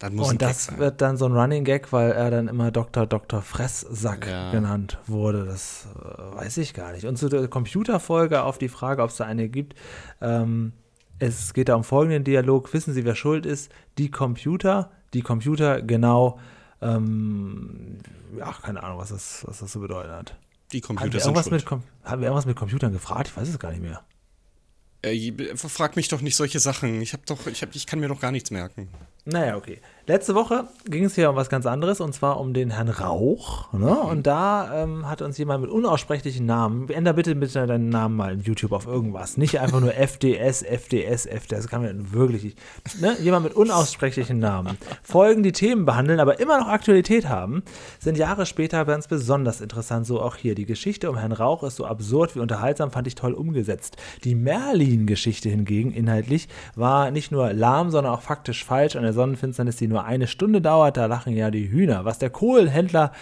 [0.00, 0.78] Dann muss ein Und das sein.
[0.78, 3.06] wird dann so ein Running Gag, weil er dann immer Dr.
[3.06, 3.42] Dr.
[3.42, 4.50] Fresssack Ja.
[4.50, 5.44] genannt wurde.
[5.44, 7.04] Das äh, weiß ich gar nicht.
[7.06, 9.74] Und zu der Computerfolge auf die Frage, ob es da eine gibt.
[10.20, 10.72] Ähm,
[11.20, 12.72] es geht da um folgenden Dialog.
[12.74, 13.70] Wissen Sie, wer schuld ist?
[13.98, 14.90] Die Computer.
[15.14, 16.40] Die Computer, genau.
[16.82, 17.98] Ähm,
[18.36, 20.36] ja, keine Ahnung, was das, was das so bedeutet hat.
[20.72, 21.66] Die Haben Computer wir, sind irgendwas schuld.
[21.66, 23.28] Com- haben wir irgendwas mit Computern gefragt?
[23.28, 24.02] Ich weiß es gar nicht mehr.
[25.02, 27.00] Äh, frag mich doch nicht solche Sachen.
[27.00, 28.88] Ich hab doch, ich, hab, ich kann mir doch gar nichts merken.
[29.26, 29.80] Naja, okay.
[30.06, 33.72] Letzte Woche ging es hier um was ganz anderes und zwar um den Herrn Rauch.
[33.72, 33.88] Ne?
[33.88, 38.34] Und da ähm, hat uns jemand mit unaussprechlichen Namen, änder bitte bitte deinen Namen mal
[38.34, 39.38] in YouTube auf irgendwas.
[39.38, 42.58] Nicht einfach nur FDS, FDS, FDS, das kann man wirklich nicht.
[43.00, 43.16] Ne?
[43.22, 44.76] Jemand mit unaussprechlichen Namen.
[45.02, 47.62] Folgen, die Themen behandeln, aber immer noch Aktualität haben,
[47.98, 50.06] sind Jahre später ganz besonders interessant.
[50.06, 50.54] So auch hier.
[50.54, 53.96] Die Geschichte um Herrn Rauch ist so absurd wie unterhaltsam, fand ich toll umgesetzt.
[54.24, 58.96] Die Merlin-Geschichte hingegen, inhaltlich, war nicht nur lahm, sondern auch faktisch falsch.
[58.96, 62.04] An der Sonnenfinsternis, die nur eine Stunde dauert, da lachen ja die Hühner.
[62.04, 63.12] Was der Kohlenhändler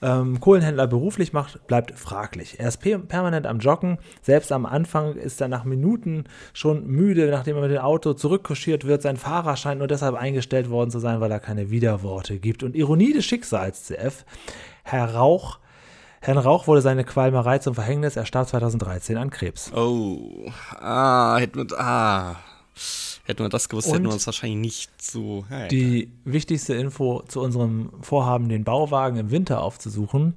[0.00, 2.60] ähm, Kohlenhändler beruflich macht, bleibt fraglich.
[2.60, 3.98] Er ist pe- permanent am Joggen.
[4.22, 8.84] Selbst am Anfang ist er nach Minuten schon müde, nachdem er mit dem Auto zurückkuschiert
[8.86, 9.02] wird.
[9.02, 12.62] Sein Fahrer scheint nur deshalb eingestellt worden zu sein, weil er keine Widerworte gibt.
[12.62, 14.24] Und Ironie des Schicksals, CF.
[14.84, 15.58] Herr Rauch,
[16.20, 18.16] Herrn Rauch wurde seine Qualmerei zum Verhängnis.
[18.16, 19.72] Er starb 2013 an Krebs.
[19.74, 20.46] Oh,
[20.78, 22.36] ah, hätten wir, ah,
[23.28, 25.44] hätten wir das gewusst, hätten Und wir uns wahrscheinlich nicht so.
[25.48, 25.68] Hey.
[25.68, 30.34] Die wichtigste Info zu unserem Vorhaben, den Bauwagen im Winter aufzusuchen,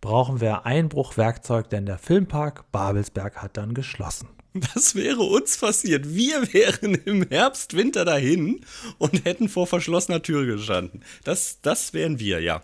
[0.00, 4.28] brauchen wir Einbruchwerkzeug, denn der Filmpark Babelsberg hat dann geschlossen.
[4.74, 6.14] Das wäre uns passiert.
[6.14, 8.60] Wir wären im Herbst, Winter dahin
[8.98, 11.02] und hätten vor verschlossener Tür gestanden.
[11.24, 12.62] Das, das wären wir, ja.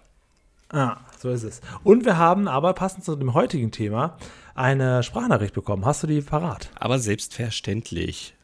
[0.70, 1.62] Ah, so ist es.
[1.84, 4.18] Und wir haben aber passend zu dem heutigen Thema
[4.54, 5.86] eine Sprachnachricht bekommen.
[5.86, 6.70] Hast du die parat?
[6.74, 8.34] Aber selbstverständlich.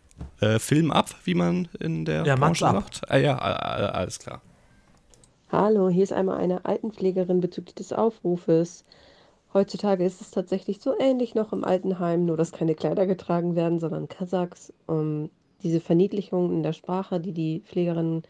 [0.40, 3.02] Äh, Film ab, wie man in der Ja, Branche sagt.
[3.08, 4.40] Ah, ja, alles klar.
[5.50, 8.84] Hallo, hier ist einmal eine Altenpflegerin bezüglich des Aufrufes.
[9.52, 13.78] Heutzutage ist es tatsächlich so ähnlich noch im Altenheim, nur dass keine Kleider getragen werden,
[13.78, 14.72] sondern Kasachs.
[14.88, 15.30] Ähm,
[15.62, 18.22] diese Verniedlichung in der Sprache, die die Pflegerinnen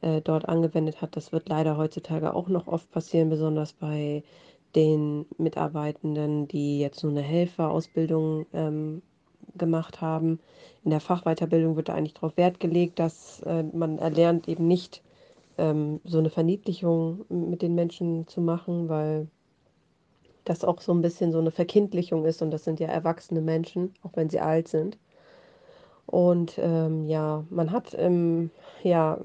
[0.00, 1.16] äh, dort angewendet hat.
[1.16, 4.22] Das wird leider heutzutage auch noch oft passieren, besonders bei
[4.74, 9.02] den Mitarbeitenden, die jetzt nur eine Helferausbildung ähm,
[9.56, 10.40] gemacht haben.
[10.84, 15.02] In der Fachweiterbildung wird da eigentlich darauf Wert gelegt, dass äh, man erlernt, eben nicht
[15.58, 19.28] ähm, so eine Verniedlichung mit den Menschen zu machen, weil
[20.44, 23.94] das auch so ein bisschen so eine Verkindlichung ist und das sind ja erwachsene Menschen,
[24.02, 24.98] auch wenn sie alt sind.
[26.06, 28.50] Und ähm, ja, man hat im,
[28.82, 29.18] ja,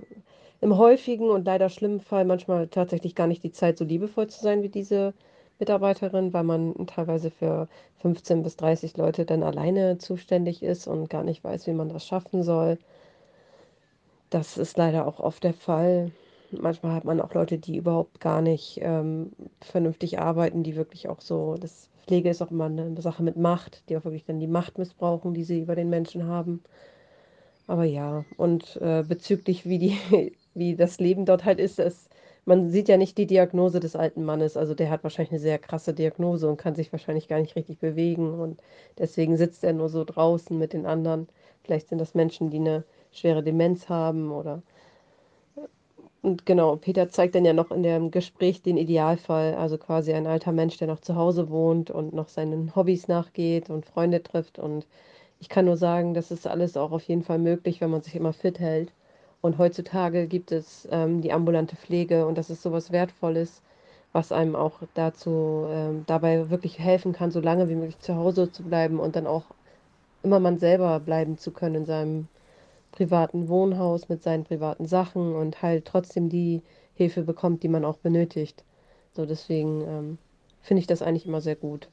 [0.61, 4.41] im häufigen und leider schlimmen Fall manchmal tatsächlich gar nicht die Zeit, so liebevoll zu
[4.41, 5.13] sein wie diese
[5.59, 7.67] Mitarbeiterin, weil man teilweise für
[7.99, 12.05] 15 bis 30 Leute dann alleine zuständig ist und gar nicht weiß, wie man das
[12.05, 12.77] schaffen soll.
[14.29, 16.11] Das ist leider auch oft der Fall.
[16.51, 19.31] Manchmal hat man auch Leute, die überhaupt gar nicht ähm,
[19.61, 23.83] vernünftig arbeiten, die wirklich auch so, das Pflege ist auch immer eine Sache mit Macht,
[23.89, 26.61] die auch wirklich dann die Macht missbrauchen, die sie über den Menschen haben.
[27.67, 29.97] Aber ja, und äh, bezüglich wie die,
[30.53, 32.09] wie das Leben dort halt ist, es,
[32.45, 34.57] man sieht ja nicht die Diagnose des alten Mannes.
[34.57, 37.79] Also der hat wahrscheinlich eine sehr krasse Diagnose und kann sich wahrscheinlich gar nicht richtig
[37.79, 38.39] bewegen.
[38.39, 38.61] Und
[38.97, 41.27] deswegen sitzt er nur so draußen mit den anderen.
[41.63, 44.61] Vielleicht sind das Menschen, die eine schwere Demenz haben oder
[46.21, 50.25] und genau, Peter zeigt dann ja noch in dem Gespräch den Idealfall, also quasi ein
[50.27, 54.57] alter Mensch, der noch zu Hause wohnt und noch seinen Hobbys nachgeht und Freunde trifft.
[54.59, 54.87] Und
[55.39, 58.15] ich kann nur sagen, das ist alles auch auf jeden Fall möglich, wenn man sich
[58.15, 58.91] immer fit hält.
[59.45, 63.61] Und heutzutage gibt es ähm, die ambulante Pflege und das ist sowas Wertvolles,
[64.11, 68.51] was einem auch dazu ähm, dabei wirklich helfen kann, so lange wie möglich zu Hause
[68.51, 69.43] zu bleiben und dann auch
[70.23, 72.27] immer man selber bleiben zu können in seinem
[72.91, 76.63] privaten Wohnhaus mit seinen privaten Sachen und halt trotzdem die
[76.95, 78.63] Hilfe bekommt, die man auch benötigt.
[79.13, 80.17] So deswegen ähm,
[80.63, 81.87] finde ich das eigentlich immer sehr gut.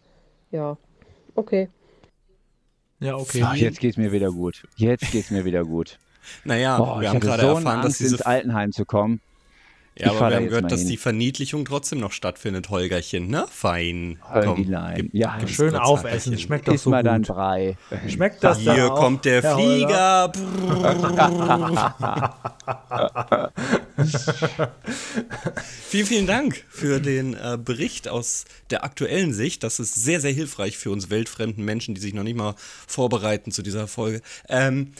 [0.53, 0.79] Ja,
[1.35, 1.69] okay.
[2.99, 3.43] Ja, okay.
[3.45, 4.67] Ach, jetzt geht's mir wieder gut.
[4.77, 5.99] Jetzt geht's mir wieder gut.
[6.45, 9.21] Naja, Boah, wir ich haben gerade so erfahren, Angst, dass diese ins Altenheim zu kommen.
[9.95, 10.89] Ja, Ich aber wir da haben gehört, dass hin.
[10.89, 13.45] die Verniedlichung trotzdem noch stattfindet, Holgerchen, ne?
[13.51, 14.19] Fein.
[14.33, 14.97] Holgilein.
[14.97, 17.35] gib- Ja, Schön aufessen, schmeckt doch Iss so mal dein gut.
[17.35, 17.77] Brei.
[18.09, 20.33] Schmeckt das dann Hier auch, kommt der Holger?
[20.33, 20.33] Flieger.
[25.89, 29.63] vielen, vielen Dank für den äh, Bericht aus der aktuellen Sicht.
[29.63, 32.55] Das ist sehr, sehr hilfreich für uns weltfremden Menschen, die sich noch nicht mal
[32.87, 34.23] vorbereiten zu dieser Folge.
[34.49, 34.93] Ähm,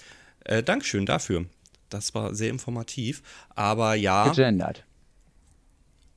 [0.45, 1.47] äh, Dankeschön dafür.
[1.89, 3.23] Das war sehr informativ.
[3.55, 4.85] Aber ja, Gegendert.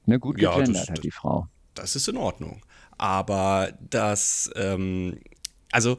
[0.05, 1.47] Ne, gut Ja, das- gegendert hat die Frau.
[1.73, 2.61] das ist in Ordnung.
[2.97, 5.19] Aber das, ähm,
[5.71, 5.97] also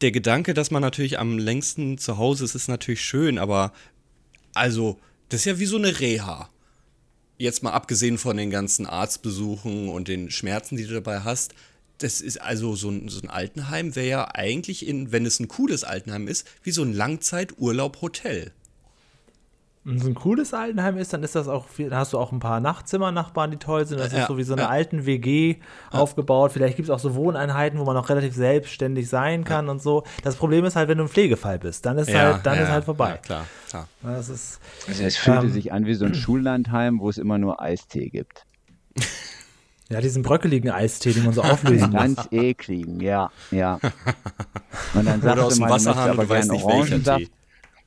[0.00, 3.72] der Gedanke, dass man natürlich am längsten zu Hause ist, ist natürlich schön, aber
[4.52, 5.00] also,
[5.30, 6.50] das ist ja wie so eine Reha.
[7.38, 11.54] Jetzt mal abgesehen von den ganzen Arztbesuchen und den Schmerzen, die du dabei hast.
[11.98, 15.48] Das ist also so ein, so ein Altenheim wäre ja eigentlich, in, wenn es ein
[15.48, 18.50] cooles Altenheim ist, wie so ein Langzeiturlaub-Hotel.
[19.86, 22.32] Wenn es ein cooles Altenheim ist, dann ist das auch, viel- da hast du auch
[22.32, 24.00] ein paar Nachzimmernachbarn, die toll sind.
[24.00, 24.68] Das Ja, ist so wie so eine ja.
[24.70, 25.56] alten WG
[25.90, 26.52] aufgebaut.
[26.52, 30.04] Vielleicht gibt es auch so Wohneinheiten, wo man auch relativ selbstständig sein kann und so.
[30.22, 32.86] Das Problem ist halt, wenn du ein Pflegefall bist, dann ist halt, dann ist halt
[32.86, 33.10] vorbei.
[33.10, 33.88] Ja, klar, klar.
[34.02, 35.52] Das ist, Also es fühlte Ähm.
[35.52, 38.46] sich an wie so ein Schullandheim, wo es immer nur Eistee gibt.
[39.90, 42.00] Ja, diesen bröckeligen Eistee, den man so auflösen muss.
[42.00, 43.78] Ganz ekligen, ja, ja.
[44.94, 46.78] Und dann Oder sagst aus du möchtest Wasserhahn und aber du weißt gerne nicht, welcher
[46.78, 47.24] Orangensaft.
[47.26, 47.30] Tee.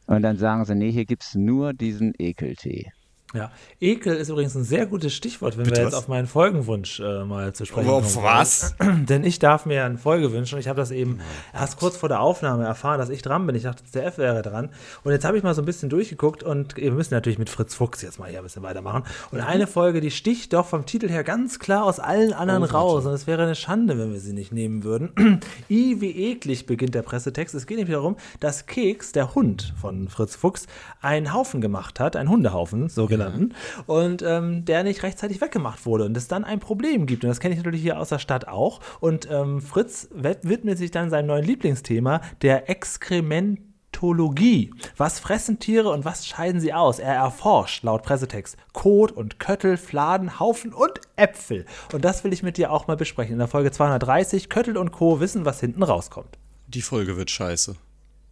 [0.07, 2.91] Und dann sagen sie, nee, hier gibt es nur diesen Ekeltee.
[3.33, 3.51] Ja,
[3.81, 5.99] Ekel ist übrigens ein sehr gutes Stichwort, wenn Bitte wir jetzt was?
[5.99, 8.25] auf meinen Folgenwunsch äh, mal zu sprechen Auf kommen.
[8.25, 8.73] was?
[8.81, 10.57] Denn ich darf mir eine Folge wünschen.
[10.59, 11.19] Ich habe das eben
[11.53, 13.53] erst kurz vor der Aufnahme erfahren, dass ich dran bin.
[13.57, 14.69] Ich dachte, der F wäre dran.
[15.03, 17.75] Und jetzt habe ich mal so ein bisschen durchgeguckt und wir müssen natürlich mit Fritz
[17.75, 19.03] Fuchs jetzt mal hier ein bisschen weitermachen.
[19.31, 23.05] Und eine Folge, die sticht doch vom Titel her ganz klar aus allen anderen raus.
[23.05, 25.41] Und es wäre eine Schande, wenn wir sie nicht nehmen würden.
[25.69, 27.53] I wie eklig beginnt der Pressetext.
[27.55, 30.65] Es geht nämlich darum, dass Keks, der Hund von Fritz Fuchs,
[31.07, 33.53] einen Haufen gemacht hat, einen Hundehaufen, sogenannten,
[33.85, 37.23] und ähm, der nicht rechtzeitig weggemacht wurde und es dann ein Problem gibt.
[37.23, 38.79] Und das kenne ich natürlich hier aus der Stadt auch.
[38.99, 44.73] Und ähm, Fritz wid- widmet sich dann seinem neuen Lieblingsthema, der Exkrementologie.
[44.97, 46.99] Was fressen Tiere und was scheiden sie aus?
[46.99, 51.65] Er erforscht laut Pressetext Kot und Köttel, Fladen, Haufen und Äpfel.
[51.93, 53.33] Und das will ich mit dir auch mal besprechen.
[53.33, 55.19] In der Folge 230 Köttel und Co.
[55.19, 56.37] wissen, was hinten rauskommt.
[56.67, 57.75] Die Folge wird scheiße.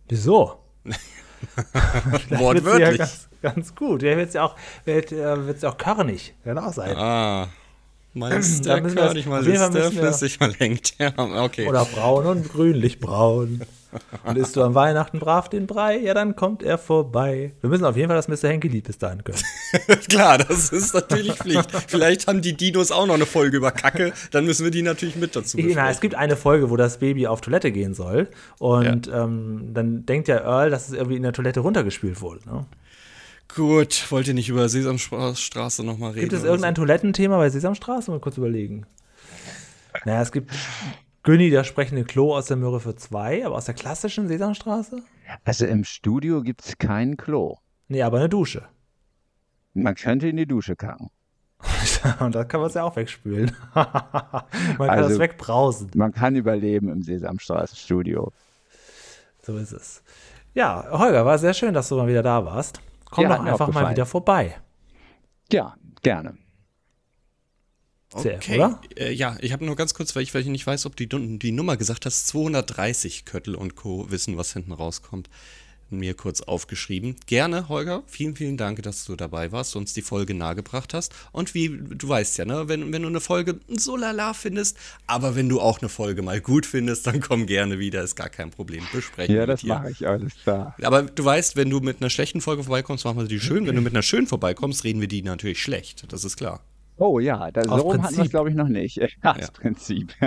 [0.10, 0.56] Wieso?
[2.30, 2.98] Wortwörtlich.
[3.00, 4.04] Ja ganz, ganz gut.
[4.04, 6.34] Ja, wird sie auch, wird, äh, wird's ja auch körnig.
[6.44, 6.96] Kann auch sein.
[6.96, 7.48] Ah.
[8.14, 10.96] Mal ist der körnig, mal ist der flüssig, mal lenkt.
[11.00, 11.68] Ja, okay.
[11.68, 13.62] Oder braun und grünlich braun.
[14.24, 17.54] Und isst du am Weihnachten brav den Brei, ja, dann kommt er vorbei.
[17.62, 18.50] Wir müssen auf jeden Fall das Mr.
[18.50, 19.40] Henke-Lied bis dahin können.
[20.10, 21.70] Klar, das ist natürlich Pflicht.
[21.88, 25.16] Vielleicht haben die Dinos auch noch eine Folge über Kacke, dann müssen wir die natürlich
[25.16, 26.02] mit dazu Na, es besprechen.
[26.02, 28.30] gibt eine Folge, wo das Baby auf Toilette gehen soll.
[28.60, 32.42] Und ähm, dann denkt der Earl, dass es irgendwie in der Toilette runtergespült wurde.
[32.48, 32.66] Ne?
[33.54, 36.22] Gut, wollt ihr nicht über Sesamstraße nochmal reden?
[36.22, 38.12] Gibt es irgendein Toilettenthema bei Sesamstraße?
[38.12, 38.86] Mal kurz überlegen.
[40.04, 40.52] Naja, es gibt
[41.26, 45.02] Günni, das sprechende Klo aus der Möhre für zwei, aber aus der klassischen Sesamstraße?
[45.44, 47.58] Also im Studio gibt es kein Klo.
[47.88, 48.68] Nee, aber eine Dusche.
[49.74, 51.10] Man könnte in die Dusche kacken.
[52.20, 53.52] Und da kann man es ja auch wegspülen.
[53.74, 55.90] man kann Also- das wegbrausen.
[55.96, 58.32] Man kann überleben im Sesamstraßenstudio.
[59.42, 60.04] So ist es.
[60.54, 62.82] Ja, Holger, war sehr schön, dass du mal wieder da warst.
[63.10, 64.56] Komm Ja, doch einfach mal wieder vorbei.
[65.52, 66.38] Ja, gerne.
[68.16, 68.56] CF, Okay.
[68.56, 68.82] oder?
[68.98, 71.08] Äh, ja, ich habe nur ganz kurz, weil ich, weil ich nicht weiß, ob die,
[71.08, 74.10] Dun- die Nummer gesagt hast, 230 Köttel und Co.
[74.10, 75.30] wissen, was hinten rauskommt.
[75.92, 77.16] Mir kurz aufgeschrieben.
[77.28, 78.02] Gerne, Holger.
[78.08, 81.14] Vielen, vielen Dank, dass du dabei warst und uns die Folge nahegebracht hast.
[81.32, 85.36] Und wie du weißt ja, ne, wenn, wenn du eine Folge so lala findest, aber
[85.36, 88.50] wenn du auch eine Folge mal gut findest, dann komm gerne wieder, ist gar kein
[88.50, 88.84] Problem.
[88.92, 90.76] Besprechen Ja, das mache ich, alles klar.
[90.82, 93.68] Aber du weißt, wenn du mit einer schlechten Folge vorbeikommst, machen wir die schön.
[93.68, 96.12] Wenn du mit einer schönen vorbeikommst, reden wir die natürlich schlecht.
[96.12, 96.64] Das ist klar.
[96.98, 98.98] Oh ja, da, Aus so rum hatten wir es, glaube ich, noch nicht.
[98.98, 99.34] Ja, Ja.
[99.34, 100.14] das Prinzip.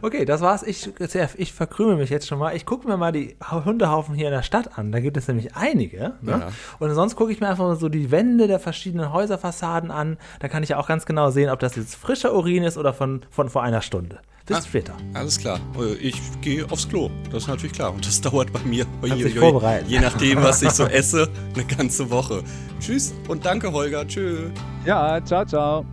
[0.00, 0.62] Okay, das war's.
[0.62, 0.88] Ich,
[1.36, 2.54] ich verkrümel mich jetzt schon mal.
[2.56, 4.92] Ich gucke mir mal die Hundehaufen hier in der Stadt an.
[4.92, 6.14] Da gibt es nämlich einige.
[6.20, 6.32] Ne?
[6.32, 6.48] Ja.
[6.78, 10.18] Und sonst gucke ich mir einfach mal so die Wände der verschiedenen Häuserfassaden an.
[10.40, 12.92] Da kann ich ja auch ganz genau sehen, ob das jetzt frischer Urin ist oder
[12.92, 14.18] von, von vor einer Stunde.
[14.46, 14.62] Bis Ah.
[14.62, 14.94] später.
[15.14, 15.60] Alles klar.
[15.78, 17.10] Äh, Ich gehe aufs Klo.
[17.30, 17.92] Das ist natürlich klar.
[17.92, 19.88] Und das dauert bei mir, dich vorbereiten.
[19.88, 22.42] je nachdem, was ich so esse, eine ganze Woche.
[22.80, 24.04] Tschüss und danke, Holger.
[24.06, 24.50] Tschö.
[24.84, 25.84] Ja, ciao, ciao.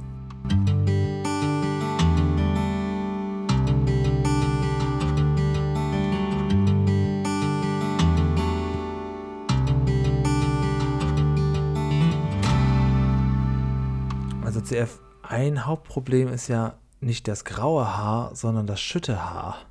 [14.69, 19.65] CF, ein Hauptproblem ist ja nicht das graue Haar, sondern das Schüttehaar.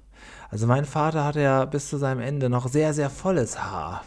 [0.51, 4.05] Also mein Vater hatte ja bis zu seinem Ende noch sehr, sehr volles Haar.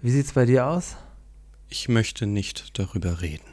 [0.00, 0.96] Wie sieht's bei dir aus?
[1.68, 3.51] Ich möchte nicht darüber reden.